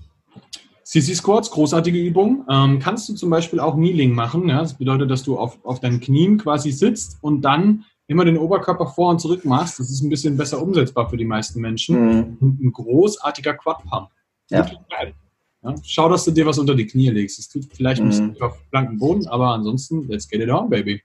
Sissy 0.98 1.14
Squats, 1.14 1.52
großartige 1.52 2.00
Übung. 2.00 2.44
Ähm, 2.50 2.80
kannst 2.80 3.08
du 3.08 3.14
zum 3.14 3.30
Beispiel 3.30 3.60
auch 3.60 3.76
Kneeling 3.76 4.16
machen. 4.16 4.50
Ja? 4.50 4.62
Das 4.62 4.74
bedeutet, 4.74 5.12
dass 5.12 5.22
du 5.22 5.38
auf, 5.38 5.64
auf 5.64 5.80
deinen 5.80 6.00
Knien 6.00 6.40
quasi 6.40 6.72
sitzt 6.72 7.20
und 7.22 7.42
dann 7.42 7.86
immer 8.08 8.26
den 8.26 8.38
Oberkörper 8.38 8.88
vor 8.88 9.12
und 9.12 9.20
zurück 9.20 9.46
machst. 9.46 9.80
Das 9.80 9.92
ist 9.92 10.02
ein 10.02 10.10
bisschen 10.10 10.38
besser 10.38 10.60
umsetzbar 10.60 11.08
für 11.08 11.18
die 11.18 11.26
meisten 11.26 11.62
Menschen. 11.62 12.00
Mhm. 12.00 12.38
Und 12.40 12.64
ein 12.64 12.72
großartiger 12.72 13.54
Quad-Pump. 13.54 14.10
Ja. 14.50 14.64
geil. 14.90 15.14
Ja? 15.62 15.76
Schau, 15.84 16.10
dass 16.10 16.26
du 16.26 16.32
dir 16.32 16.48
was 16.48 16.58
unter 16.58 16.74
die 16.74 16.88
Knie 16.88 17.10
legst. 17.10 17.38
Es 17.38 17.48
tut 17.48 17.66
vielleicht 17.72 18.02
ein 18.02 18.08
bisschen 18.08 18.30
mhm. 18.30 18.42
auf 18.42 18.58
blanken 18.72 18.98
Boden, 18.98 19.28
aber 19.28 19.50
ansonsten, 19.50 20.08
let's 20.08 20.28
get 20.28 20.42
it 20.42 20.50
on, 20.50 20.68
baby. 20.68 21.00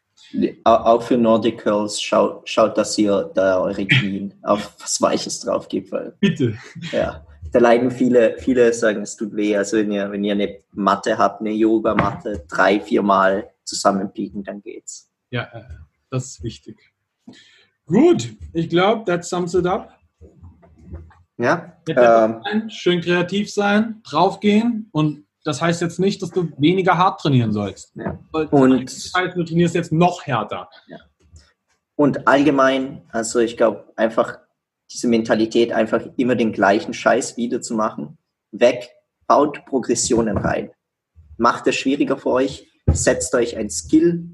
Auch 0.65 1.03
für 1.03 1.19
Nordic 1.19 1.59
Curls, 1.59 2.01
schaut, 2.01 2.49
schaut, 2.49 2.79
dass 2.79 2.97
ihr 2.97 3.31
da 3.35 3.61
eure 3.61 3.85
Knie 3.85 4.31
auf 4.43 4.75
was 4.81 5.03
Weiches 5.03 5.41
drauf 5.41 5.69
gebt. 5.69 5.93
Weil, 5.93 6.15
Bitte. 6.19 6.57
Ja 6.93 7.27
da 7.53 7.59
leiden 7.59 7.91
viele, 7.91 8.37
viele 8.39 8.73
sagen, 8.73 9.03
es 9.03 9.17
tut 9.17 9.37
weh. 9.37 9.57
Also 9.57 9.77
wenn 9.77 9.93
ihr, 9.93 10.11
wenn 10.11 10.25
ihr 10.25 10.33
eine 10.33 10.61
Matte 10.73 11.19
habt, 11.19 11.41
eine 11.41 11.53
Yoga-Matte, 11.53 12.45
drei, 12.49 12.81
viermal 12.81 13.51
zusammenbiegen, 13.65 14.43
dann 14.43 14.63
geht's. 14.63 15.11
Ja, 15.31 15.49
das 16.11 16.27
ist 16.27 16.43
wichtig. 16.43 16.77
Gut, 17.87 18.35
ich 18.53 18.69
glaube, 18.69 19.05
that 19.05 19.25
sums 19.25 19.55
it 19.55 19.67
up. 19.67 19.91
Ja. 21.37 21.77
Ähm, 21.89 22.71
schön 22.71 23.01
kreativ 23.01 23.53
sein, 23.53 24.01
draufgehen 24.05 24.89
und 24.93 25.25
das 25.45 25.61
heißt 25.61 25.81
jetzt 25.83 25.99
nicht, 25.99 26.23
dass 26.23 26.31
du 26.31 26.53
weniger 26.57 26.97
hart 26.97 27.21
trainieren 27.21 27.53
sollst. 27.53 27.97
Ja. 27.97 28.19
Und 28.51 28.85
das 28.85 29.13
heißt, 29.15 29.37
du 29.37 29.43
trainierst 29.43 29.75
jetzt 29.75 29.93
noch 29.93 30.25
härter. 30.25 30.71
Ja. 30.87 30.99
Und 31.97 32.29
allgemein, 32.29 33.03
also 33.11 33.41
ich 33.41 33.57
glaube, 33.57 33.93
einfach 33.97 34.39
diese 34.93 35.09
Mentalität, 35.09 35.73
einfach 35.73 36.03
immer 36.17 36.35
den 36.35 36.53
gleichen 36.53 36.95
Scheiß 36.95 37.37
wiederzumachen, 37.37 38.19
weg, 38.51 38.91
baut 39.27 39.65
Progressionen 39.67 40.37
rein. 40.37 40.71
Macht 41.37 41.67
es 41.67 41.77
schwieriger 41.77 42.19
für 42.19 42.31
euch, 42.31 42.69
setzt 42.87 43.35
euch 43.35 43.57
ein 43.57 43.71
Skill 43.71 44.29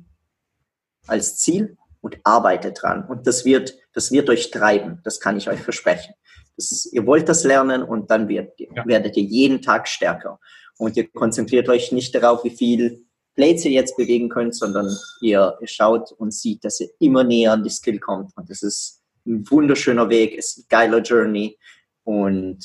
als 1.06 1.38
Ziel 1.38 1.76
und 2.00 2.18
arbeitet 2.24 2.82
dran. 2.82 3.04
Und 3.04 3.26
das 3.26 3.44
wird, 3.44 3.74
das 3.92 4.10
wird 4.12 4.28
euch 4.28 4.50
treiben, 4.50 5.00
das 5.04 5.20
kann 5.20 5.36
ich 5.36 5.48
euch 5.48 5.60
versprechen. 5.60 6.14
Das, 6.56 6.88
ihr 6.92 7.06
wollt 7.06 7.28
das 7.28 7.44
lernen 7.44 7.82
und 7.82 8.10
dann 8.10 8.28
wird, 8.28 8.58
ja. 8.58 8.86
werdet 8.86 9.16
ihr 9.16 9.22
jeden 9.22 9.62
Tag 9.62 9.88
stärker. 9.88 10.40
Und 10.76 10.96
ihr 10.96 11.08
konzentriert 11.08 11.68
euch 11.68 11.92
nicht 11.92 12.14
darauf, 12.14 12.44
wie 12.44 12.50
viel 12.50 13.04
Plates 13.34 13.64
ihr 13.64 13.70
jetzt 13.70 13.96
bewegen 13.96 14.28
könnt, 14.28 14.56
sondern 14.56 14.92
ihr, 15.20 15.56
ihr 15.60 15.66
schaut 15.68 16.10
und 16.12 16.34
sieht, 16.34 16.64
dass 16.64 16.80
ihr 16.80 16.88
immer 16.98 17.22
näher 17.22 17.52
an 17.52 17.62
die 17.62 17.70
Skill 17.70 18.00
kommt. 18.00 18.36
Und 18.36 18.50
das 18.50 18.62
ist 18.62 18.97
ein 19.28 19.50
wunderschöner 19.50 20.08
Weg, 20.08 20.34
ist 20.34 20.58
ein 20.58 20.64
geiler 20.68 21.00
Journey 21.02 21.58
und 22.04 22.64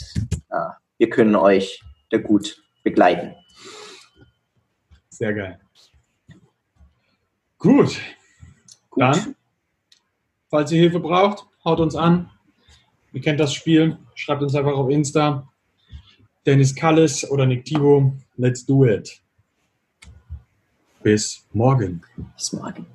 äh, 0.49 0.69
wir 0.97 1.09
können 1.09 1.35
euch 1.35 1.83
da 2.09 2.17
gut 2.17 2.63
begleiten. 2.83 3.35
Sehr 5.09 5.33
geil. 5.33 5.59
Gut. 7.57 7.99
Gut. 8.89 9.01
Dann, 9.01 9.35
falls 10.49 10.71
ihr 10.71 10.79
Hilfe 10.79 10.99
braucht, 10.99 11.45
haut 11.63 11.79
uns 11.79 11.95
an. 11.95 12.29
Ihr 13.13 13.21
kennt 13.21 13.39
das 13.39 13.53
Spiel. 13.53 13.97
Schreibt 14.15 14.41
uns 14.41 14.55
einfach 14.55 14.73
auf 14.73 14.89
Insta. 14.89 15.47
Dennis 16.45 16.75
Kallis 16.75 17.29
oder 17.29 17.45
Nick 17.45 17.65
Thibault. 17.65 18.13
Let's 18.35 18.65
do 18.65 18.85
it. 18.85 19.21
Bis 21.01 21.45
morgen. 21.53 22.01
Bis 22.35 22.53
morgen. 22.53 22.85